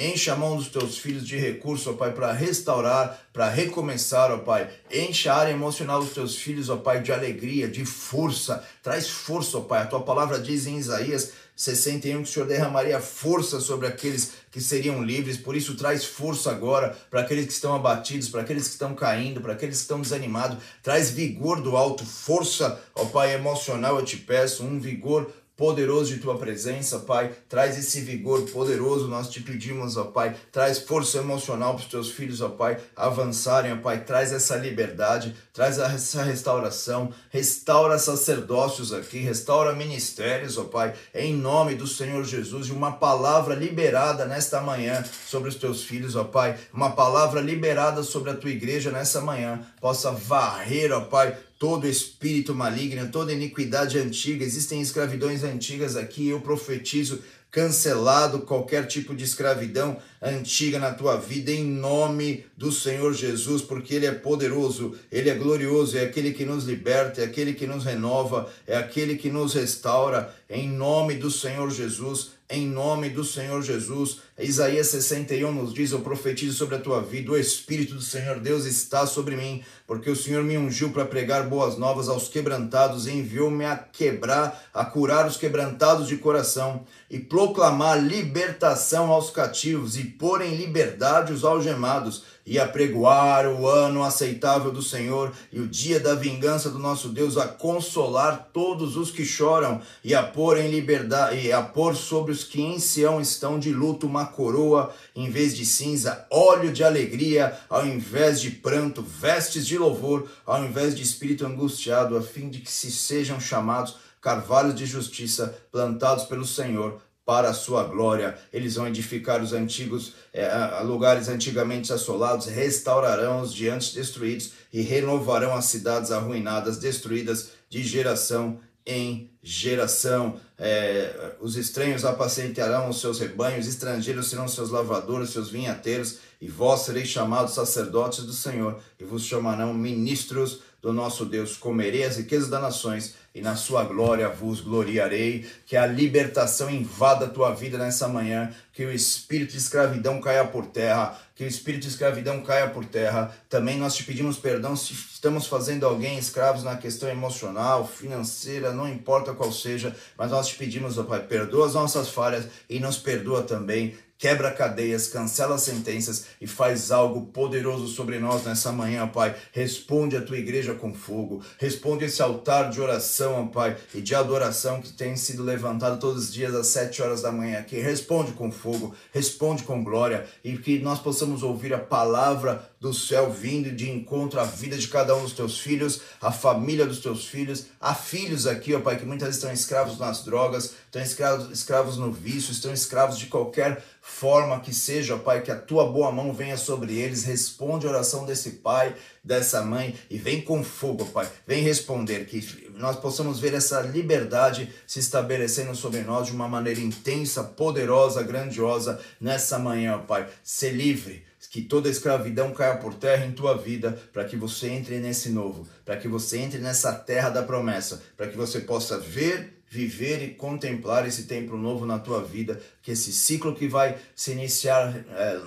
Enche 0.00 0.30
a 0.30 0.36
mão 0.36 0.56
dos 0.56 0.68
teus 0.68 0.98
filhos 0.98 1.26
de 1.26 1.36
recurso, 1.36 1.90
ó 1.90 1.94
Pai, 1.94 2.12
para 2.12 2.30
restaurar, 2.30 3.20
para 3.32 3.48
recomeçar, 3.48 4.30
ó 4.30 4.38
Pai. 4.38 4.70
Enche 4.88 5.28
a 5.28 5.34
área 5.34 5.50
emocional 5.50 6.00
dos 6.00 6.14
teus 6.14 6.36
filhos, 6.36 6.70
ó 6.70 6.76
Pai, 6.76 7.02
de 7.02 7.12
alegria, 7.12 7.66
de 7.66 7.84
força. 7.84 8.64
Traz 8.80 9.08
força, 9.10 9.58
ó 9.58 9.62
Pai. 9.62 9.82
A 9.82 9.86
tua 9.86 10.02
palavra 10.02 10.38
diz 10.38 10.68
em 10.68 10.76
Isaías 10.76 11.32
61 11.58 12.22
que 12.22 12.30
o 12.30 12.32
Senhor 12.32 12.46
derramaria 12.46 13.00
força 13.00 13.58
sobre 13.58 13.88
aqueles 13.88 14.30
que 14.48 14.60
seriam 14.60 15.02
livres, 15.02 15.36
por 15.36 15.56
isso 15.56 15.76
traz 15.76 16.04
força 16.04 16.52
agora 16.52 16.96
para 17.10 17.22
aqueles 17.22 17.46
que 17.46 17.52
estão 17.52 17.74
abatidos, 17.74 18.28
para 18.28 18.42
aqueles 18.42 18.68
que 18.68 18.74
estão 18.74 18.94
caindo, 18.94 19.40
para 19.40 19.54
aqueles 19.54 19.78
que 19.78 19.82
estão 19.82 20.00
desanimados, 20.00 20.58
traz 20.84 21.10
vigor 21.10 21.60
do 21.60 21.76
alto, 21.76 22.06
força, 22.06 22.80
ó 22.94 23.06
Pai, 23.06 23.34
emocional, 23.34 23.98
eu 23.98 24.04
te 24.04 24.16
peço, 24.16 24.62
um 24.62 24.78
vigor 24.78 25.32
poderoso 25.58 26.14
de 26.14 26.20
tua 26.20 26.38
presença, 26.38 27.00
Pai. 27.00 27.32
Traz 27.48 27.76
esse 27.76 28.00
vigor 28.00 28.42
poderoso, 28.42 29.08
nós 29.08 29.28
te 29.28 29.40
pedimos, 29.40 29.96
ó 29.96 30.04
Pai. 30.04 30.36
Traz 30.52 30.78
força 30.78 31.18
emocional 31.18 31.74
para 31.74 31.82
os 31.82 31.90
teus 31.90 32.12
filhos, 32.12 32.40
ó 32.40 32.48
Pai, 32.48 32.78
avançarem, 32.94 33.72
ó 33.72 33.76
Pai. 33.78 34.04
Traz 34.04 34.32
essa 34.32 34.54
liberdade, 34.54 35.34
traz 35.58 35.76
essa 35.76 36.22
restauração. 36.22 37.12
Restaura 37.30 37.98
sacerdócios 37.98 38.92
aqui, 38.92 39.18
restaura 39.18 39.74
ministérios, 39.74 40.56
ó 40.56 40.62
Pai, 40.62 40.94
em 41.12 41.34
nome 41.34 41.74
do 41.74 41.84
Senhor 41.84 42.24
Jesus. 42.24 42.68
E 42.68 42.72
uma 42.72 42.92
palavra 42.92 43.56
liberada 43.56 44.24
nesta 44.24 44.60
manhã 44.60 45.04
sobre 45.26 45.48
os 45.48 45.56
teus 45.56 45.82
filhos, 45.82 46.14
ó 46.14 46.22
Pai. 46.22 46.56
Uma 46.72 46.90
palavra 46.92 47.40
liberada 47.40 48.04
sobre 48.04 48.30
a 48.30 48.36
tua 48.36 48.50
igreja 48.50 48.92
nessa 48.92 49.20
manhã. 49.20 49.60
Possa 49.80 50.12
varrer, 50.12 50.92
ó 50.92 51.00
Pai, 51.00 51.36
todo 51.58 51.88
espírito 51.88 52.54
maligno, 52.54 53.10
toda 53.10 53.32
iniquidade 53.32 53.98
antiga, 53.98 54.44
existem 54.44 54.80
escravidões 54.80 55.42
antigas 55.42 55.96
aqui, 55.96 56.28
eu 56.28 56.40
profetizo 56.40 57.20
cancelado 57.50 58.40
qualquer 58.40 58.86
tipo 58.86 59.14
de 59.14 59.24
escravidão 59.24 59.96
antiga 60.20 60.78
na 60.78 60.92
tua 60.92 61.16
vida, 61.16 61.50
em 61.50 61.64
nome 61.64 62.44
do 62.56 62.70
Senhor 62.70 63.14
Jesus, 63.14 63.62
porque 63.62 63.94
Ele 63.94 64.06
é 64.06 64.12
poderoso, 64.12 64.94
Ele 65.10 65.30
é 65.30 65.34
glorioso, 65.34 65.96
é 65.96 66.02
aquele 66.02 66.32
que 66.32 66.44
nos 66.44 66.64
liberta, 66.64 67.22
é 67.22 67.24
aquele 67.24 67.54
que 67.54 67.66
nos 67.66 67.84
renova, 67.84 68.50
é 68.66 68.76
aquele 68.76 69.16
que 69.16 69.30
nos 69.30 69.54
restaura, 69.54 70.34
em 70.48 70.68
nome 70.68 71.14
do 71.14 71.30
Senhor 71.30 71.70
Jesus 71.70 72.38
em 72.50 72.66
nome 72.66 73.10
do 73.10 73.22
Senhor 73.22 73.62
Jesus. 73.62 74.20
Isaías 74.38 74.86
61 74.86 75.52
nos 75.52 75.74
diz: 75.74 75.92
Eu 75.92 76.00
profetizo 76.00 76.56
sobre 76.56 76.76
a 76.76 76.80
tua 76.80 77.02
vida, 77.02 77.32
o 77.32 77.36
Espírito 77.36 77.94
do 77.94 78.00
Senhor 78.00 78.40
Deus 78.40 78.64
está 78.64 79.06
sobre 79.06 79.36
mim, 79.36 79.62
porque 79.86 80.08
o 80.08 80.16
Senhor 80.16 80.42
me 80.42 80.56
ungiu 80.56 80.90
para 80.90 81.04
pregar 81.04 81.46
boas 81.46 81.76
novas 81.76 82.08
aos 82.08 82.28
quebrantados 82.28 83.06
enviou-me 83.06 83.66
a 83.66 83.76
quebrar, 83.76 84.66
a 84.72 84.82
curar 84.84 85.26
os 85.26 85.36
quebrantados 85.36 86.08
de 86.08 86.16
coração 86.16 86.86
e 87.10 87.18
proclamar 87.18 88.02
libertação 88.02 89.10
aos 89.10 89.30
cativos 89.30 89.98
e 89.98 90.04
pôr 90.04 90.40
em 90.40 90.56
liberdade 90.56 91.34
os 91.34 91.44
algemados 91.44 92.24
e 92.48 92.58
apregoar 92.58 93.46
o 93.46 93.68
ano 93.68 94.02
aceitável 94.02 94.72
do 94.72 94.80
Senhor 94.80 95.30
e 95.52 95.60
o 95.60 95.68
dia 95.68 96.00
da 96.00 96.14
vingança 96.14 96.70
do 96.70 96.78
nosso 96.78 97.10
Deus, 97.10 97.36
a 97.36 97.46
consolar 97.46 98.48
todos 98.54 98.96
os 98.96 99.10
que 99.10 99.22
choram 99.22 99.82
e 100.02 100.14
a 100.14 100.22
pôr 100.22 100.56
em 100.56 100.70
liberdade 100.70 101.46
e 101.46 101.52
a 101.52 101.60
pôr 101.60 101.94
sobre 101.94 102.32
os 102.32 102.42
que 102.42 102.62
em 102.62 102.78
Sião 102.78 103.20
estão 103.20 103.58
de 103.58 103.70
luto 103.70 104.06
uma 104.06 104.24
coroa 104.24 104.94
em 105.14 105.30
vez 105.30 105.54
de 105.54 105.66
cinza, 105.66 106.26
óleo 106.30 106.72
de 106.72 106.82
alegria 106.82 107.54
ao 107.68 107.86
invés 107.86 108.40
de 108.40 108.50
pranto, 108.50 109.02
vestes 109.02 109.66
de 109.66 109.76
louvor 109.76 110.26
ao 110.46 110.64
invés 110.64 110.96
de 110.96 111.02
espírito 111.02 111.44
angustiado, 111.44 112.16
a 112.16 112.22
fim 112.22 112.48
de 112.48 112.60
que 112.60 112.72
se 112.72 112.90
sejam 112.90 113.38
chamados 113.38 113.96
carvalhos 114.22 114.74
de 114.74 114.86
justiça 114.86 115.54
plantados 115.70 116.24
pelo 116.24 116.46
Senhor 116.46 117.00
para 117.28 117.50
a 117.50 117.52
sua 117.52 117.84
glória. 117.84 118.38
Eles 118.50 118.76
vão 118.76 118.88
edificar 118.88 119.42
os 119.42 119.52
antigos 119.52 120.14
é, 120.32 120.48
lugares 120.82 121.28
antigamente 121.28 121.92
assolados, 121.92 122.46
restaurarão 122.46 123.42
os 123.42 123.52
diantes 123.52 123.92
destruídos 123.92 124.52
e 124.72 124.80
renovarão 124.80 125.54
as 125.54 125.66
cidades 125.66 126.10
arruinadas, 126.10 126.78
destruídas 126.78 127.50
de 127.68 127.82
geração 127.82 128.58
em 128.86 129.30
geração. 129.42 130.40
É, 130.56 131.34
os 131.38 131.58
estranhos 131.58 132.06
apacentarão 132.06 132.88
os 132.88 132.98
seus 132.98 133.20
rebanhos, 133.20 133.66
estrangeiros 133.66 134.30
serão 134.30 134.48
seus 134.48 134.70
lavadores, 134.70 135.28
seus 135.28 135.50
vinhateiros, 135.50 136.20
e 136.40 136.48
vós 136.48 136.80
sereis 136.80 137.08
chamados 137.08 137.52
sacerdotes 137.52 138.24
do 138.24 138.32
Senhor, 138.32 138.80
e 138.98 139.04
vos 139.04 139.22
chamarão 139.22 139.74
ministros 139.74 140.60
do 140.80 140.94
nosso 140.94 141.26
Deus. 141.26 141.58
Comerei 141.58 142.04
as 142.04 142.16
riquezas 142.16 142.48
das 142.48 142.62
nações 142.62 143.14
e 143.34 143.40
na 143.40 143.56
sua 143.56 143.84
glória 143.84 144.28
vos 144.28 144.60
gloriarei. 144.60 145.46
Que 145.66 145.76
a 145.76 145.86
libertação 145.86 146.70
invada 146.70 147.26
a 147.26 147.28
tua 147.28 147.54
vida 147.54 147.78
nessa 147.78 148.08
manhã, 148.08 148.52
que 148.72 148.84
o 148.84 148.92
espírito 148.92 149.52
de 149.52 149.58
escravidão 149.58 150.20
caia 150.20 150.44
por 150.44 150.66
terra, 150.66 151.18
que 151.34 151.44
o 151.44 151.46
espírito 151.46 151.82
de 151.82 151.88
escravidão 151.88 152.40
caia 152.42 152.68
por 152.68 152.84
terra. 152.84 153.32
Também 153.48 153.78
nós 153.78 153.94
te 153.94 154.04
pedimos 154.04 154.38
perdão 154.38 154.74
se 154.74 154.92
estamos 154.92 155.46
fazendo 155.46 155.86
alguém 155.86 156.18
escravos 156.18 156.64
na 156.64 156.76
questão 156.76 157.08
emocional, 157.08 157.86
financeira, 157.86 158.72
não 158.72 158.88
importa 158.88 159.32
qual 159.32 159.52
seja, 159.52 159.94
mas 160.16 160.30
nós 160.30 160.48
te 160.48 160.56
pedimos, 160.56 160.98
ó 160.98 161.04
Pai, 161.04 161.20
perdoa 161.20 161.66
as 161.66 161.74
nossas 161.74 162.08
falhas 162.08 162.46
e 162.68 162.80
nos 162.80 162.98
perdoa 162.98 163.42
também 163.42 163.96
quebra 164.18 164.50
cadeias, 164.50 165.06
cancela 165.06 165.56
sentenças 165.56 166.26
e 166.40 166.46
faz 166.46 166.90
algo 166.90 167.26
poderoso 167.26 167.86
sobre 167.86 168.18
nós 168.18 168.44
nessa 168.44 168.72
manhã, 168.72 169.06
Pai. 169.06 169.34
Responde 169.52 170.16
a 170.16 170.20
tua 170.20 170.36
igreja 170.36 170.74
com 170.74 170.92
fogo, 170.92 171.40
responde 171.58 172.04
esse 172.04 172.20
altar 172.20 172.70
de 172.70 172.80
oração, 172.80 173.46
Pai, 173.46 173.76
e 173.94 174.00
de 174.00 174.14
adoração 174.14 174.82
que 174.82 174.92
tem 174.92 175.16
sido 175.16 175.44
levantado 175.44 176.00
todos 176.00 176.24
os 176.24 176.32
dias 176.32 176.54
às 176.54 176.66
sete 176.66 177.00
horas 177.00 177.22
da 177.22 177.30
manhã 177.30 177.60
aqui. 177.60 177.78
Responde 177.78 178.32
com 178.32 178.50
fogo, 178.50 178.94
responde 179.12 179.62
com 179.62 179.84
glória 179.84 180.26
e 180.42 180.58
que 180.58 180.80
nós 180.80 180.98
possamos 180.98 181.42
ouvir 181.42 181.72
a 181.72 181.78
palavra 181.78 182.68
do 182.80 182.94
céu 182.94 183.30
vindo 183.30 183.72
de 183.72 183.90
encontro 183.90 184.38
à 184.38 184.44
vida 184.44 184.76
de 184.76 184.86
cada 184.86 185.14
um 185.16 185.22
dos 185.22 185.32
teus 185.32 185.58
filhos, 185.58 186.00
à 186.20 186.30
família 186.30 186.86
dos 186.86 187.00
teus 187.00 187.26
filhos, 187.26 187.66
há 187.80 187.94
filhos 187.94 188.46
aqui, 188.46 188.74
ó 188.74 188.80
Pai, 188.80 188.96
que 188.96 189.04
muitas 189.04 189.28
vezes 189.28 189.42
estão 189.42 189.52
escravos 189.52 189.98
nas 189.98 190.24
drogas, 190.24 190.74
estão 190.86 191.02
escravos, 191.02 191.50
escravos 191.50 191.96
no 191.96 192.12
vício, 192.12 192.52
estão 192.52 192.72
escravos 192.72 193.18
de 193.18 193.26
qualquer 193.26 193.82
forma 194.00 194.60
que 194.60 194.72
seja, 194.72 195.16
ó 195.16 195.18
Pai, 195.18 195.42
que 195.42 195.50
a 195.50 195.56
tua 195.56 195.90
boa 195.90 196.12
mão 196.12 196.32
venha 196.32 196.56
sobre 196.56 196.96
eles, 196.96 197.24
responde 197.24 197.86
a 197.86 197.90
oração 197.90 198.24
desse 198.24 198.50
pai, 198.50 198.94
dessa 199.24 199.60
mãe 199.62 199.94
e 200.08 200.16
vem 200.16 200.40
com 200.40 200.62
fogo, 200.62 201.04
Pai, 201.06 201.28
vem 201.46 201.62
responder, 201.62 202.26
que 202.26 202.70
nós 202.74 202.96
possamos 202.96 203.40
ver 203.40 203.54
essa 203.54 203.80
liberdade 203.80 204.72
se 204.86 205.00
estabelecendo 205.00 205.74
sobre 205.74 206.00
nós 206.02 206.26
de 206.26 206.32
uma 206.32 206.48
maneira 206.48 206.80
intensa, 206.80 207.42
poderosa, 207.42 208.22
grandiosa 208.22 209.00
nessa 209.20 209.58
manhã, 209.58 209.96
ó 209.96 209.98
Pai. 209.98 210.28
Ser 210.42 210.70
livre, 210.70 211.27
que 211.50 211.62
toda 211.62 211.88
escravidão 211.88 212.52
caia 212.52 212.76
por 212.76 212.94
terra 212.94 213.24
em 213.24 213.32
tua 213.32 213.56
vida, 213.56 213.92
para 214.12 214.24
que 214.24 214.36
você 214.36 214.68
entre 214.68 214.98
nesse 214.98 215.30
novo, 215.30 215.66
para 215.84 215.96
que 215.96 216.06
você 216.06 216.38
entre 216.38 216.58
nessa 216.58 216.92
terra 216.92 217.30
da 217.30 217.42
promessa, 217.42 218.02
para 218.16 218.28
que 218.28 218.36
você 218.36 218.60
possa 218.60 218.98
ver, 218.98 219.62
viver 219.68 220.22
e 220.22 220.34
contemplar 220.34 221.06
esse 221.06 221.24
tempo 221.24 221.56
novo 221.56 221.86
na 221.86 221.98
tua 221.98 222.22
vida, 222.22 222.60
que 222.82 222.92
esse 222.92 223.12
ciclo 223.12 223.54
que 223.54 223.66
vai 223.66 223.96
se 224.14 224.32
iniciar, 224.32 224.94
é, 224.96 225.40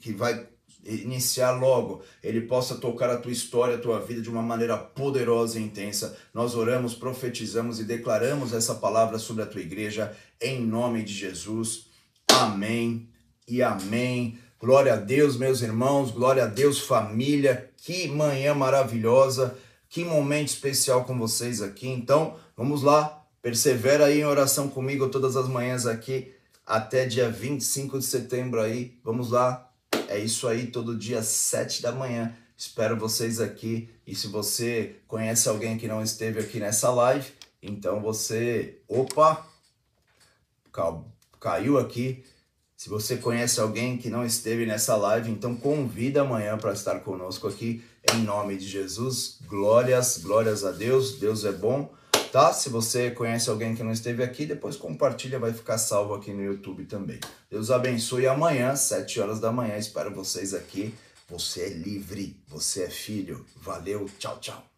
que 0.00 0.12
vai 0.12 0.46
iniciar 0.84 1.52
logo, 1.52 2.02
ele 2.22 2.42
possa 2.42 2.76
tocar 2.76 3.10
a 3.10 3.16
tua 3.16 3.32
história, 3.32 3.76
a 3.76 3.80
tua 3.80 4.00
vida 4.00 4.22
de 4.22 4.30
uma 4.30 4.42
maneira 4.42 4.76
poderosa 4.76 5.58
e 5.58 5.62
intensa. 5.62 6.16
Nós 6.32 6.54
oramos, 6.54 6.94
profetizamos 6.94 7.80
e 7.80 7.84
declaramos 7.84 8.52
essa 8.52 8.74
palavra 8.74 9.18
sobre 9.18 9.42
a 9.42 9.46
tua 9.46 9.60
igreja 9.60 10.16
em 10.40 10.64
nome 10.64 11.02
de 11.02 11.12
Jesus. 11.12 11.86
Amém 12.28 13.08
e 13.48 13.62
amém. 13.62 14.38
Glória 14.58 14.94
a 14.94 14.96
Deus, 14.96 15.36
meus 15.36 15.60
irmãos, 15.60 16.10
glória 16.10 16.44
a 16.44 16.46
Deus, 16.46 16.78
família. 16.78 17.70
Que 17.76 18.08
manhã 18.08 18.54
maravilhosa, 18.54 19.56
que 19.86 20.02
momento 20.02 20.48
especial 20.48 21.04
com 21.04 21.18
vocês 21.18 21.60
aqui. 21.60 21.86
Então, 21.86 22.36
vamos 22.56 22.82
lá, 22.82 23.22
persevera 23.42 24.06
aí 24.06 24.20
em 24.20 24.24
oração 24.24 24.66
comigo 24.66 25.10
todas 25.10 25.36
as 25.36 25.46
manhãs 25.46 25.86
aqui, 25.86 26.32
até 26.64 27.04
dia 27.04 27.30
25 27.30 27.98
de 27.98 28.06
setembro 28.06 28.58
aí. 28.62 28.98
Vamos 29.04 29.30
lá, 29.30 29.70
é 30.08 30.18
isso 30.18 30.48
aí, 30.48 30.68
todo 30.68 30.96
dia, 30.96 31.22
sete 31.22 31.82
da 31.82 31.92
manhã. 31.92 32.34
Espero 32.56 32.96
vocês 32.96 33.42
aqui. 33.42 33.90
E 34.06 34.14
se 34.14 34.26
você 34.26 34.96
conhece 35.06 35.50
alguém 35.50 35.76
que 35.76 35.86
não 35.86 36.02
esteve 36.02 36.40
aqui 36.40 36.58
nessa 36.58 36.90
live, 36.90 37.30
então 37.62 38.00
você. 38.00 38.78
Opa! 38.88 39.46
Caiu 41.38 41.78
aqui. 41.78 42.24
Se 42.86 42.90
você 42.90 43.16
conhece 43.16 43.58
alguém 43.58 43.98
que 43.98 44.08
não 44.08 44.24
esteve 44.24 44.64
nessa 44.64 44.94
live, 44.94 45.28
então 45.28 45.56
convida 45.56 46.20
amanhã 46.20 46.56
para 46.56 46.72
estar 46.72 47.00
conosco 47.00 47.48
aqui, 47.48 47.82
em 48.14 48.18
nome 48.18 48.56
de 48.56 48.64
Jesus. 48.64 49.38
Glórias, 49.48 50.18
glórias 50.18 50.64
a 50.64 50.70
Deus. 50.70 51.18
Deus 51.18 51.44
é 51.44 51.50
bom 51.50 51.92
tá? 52.30 52.52
Se 52.52 52.68
você 52.68 53.10
conhece 53.10 53.50
alguém 53.50 53.74
que 53.74 53.82
não 53.82 53.90
esteve 53.90 54.22
aqui, 54.22 54.46
depois 54.46 54.76
compartilha, 54.76 55.36
vai 55.36 55.52
ficar 55.52 55.78
salvo 55.78 56.14
aqui 56.14 56.32
no 56.32 56.44
YouTube 56.44 56.84
também. 56.84 57.18
Deus 57.50 57.72
abençoe 57.72 58.28
amanhã, 58.28 58.76
7 58.76 59.18
horas 59.18 59.40
da 59.40 59.50
manhã, 59.50 59.76
espero 59.76 60.14
vocês 60.14 60.54
aqui. 60.54 60.94
Você 61.28 61.62
é 61.62 61.68
livre, 61.70 62.40
você 62.46 62.84
é 62.84 62.88
filho. 62.88 63.44
Valeu, 63.56 64.06
tchau, 64.16 64.38
tchau. 64.38 64.75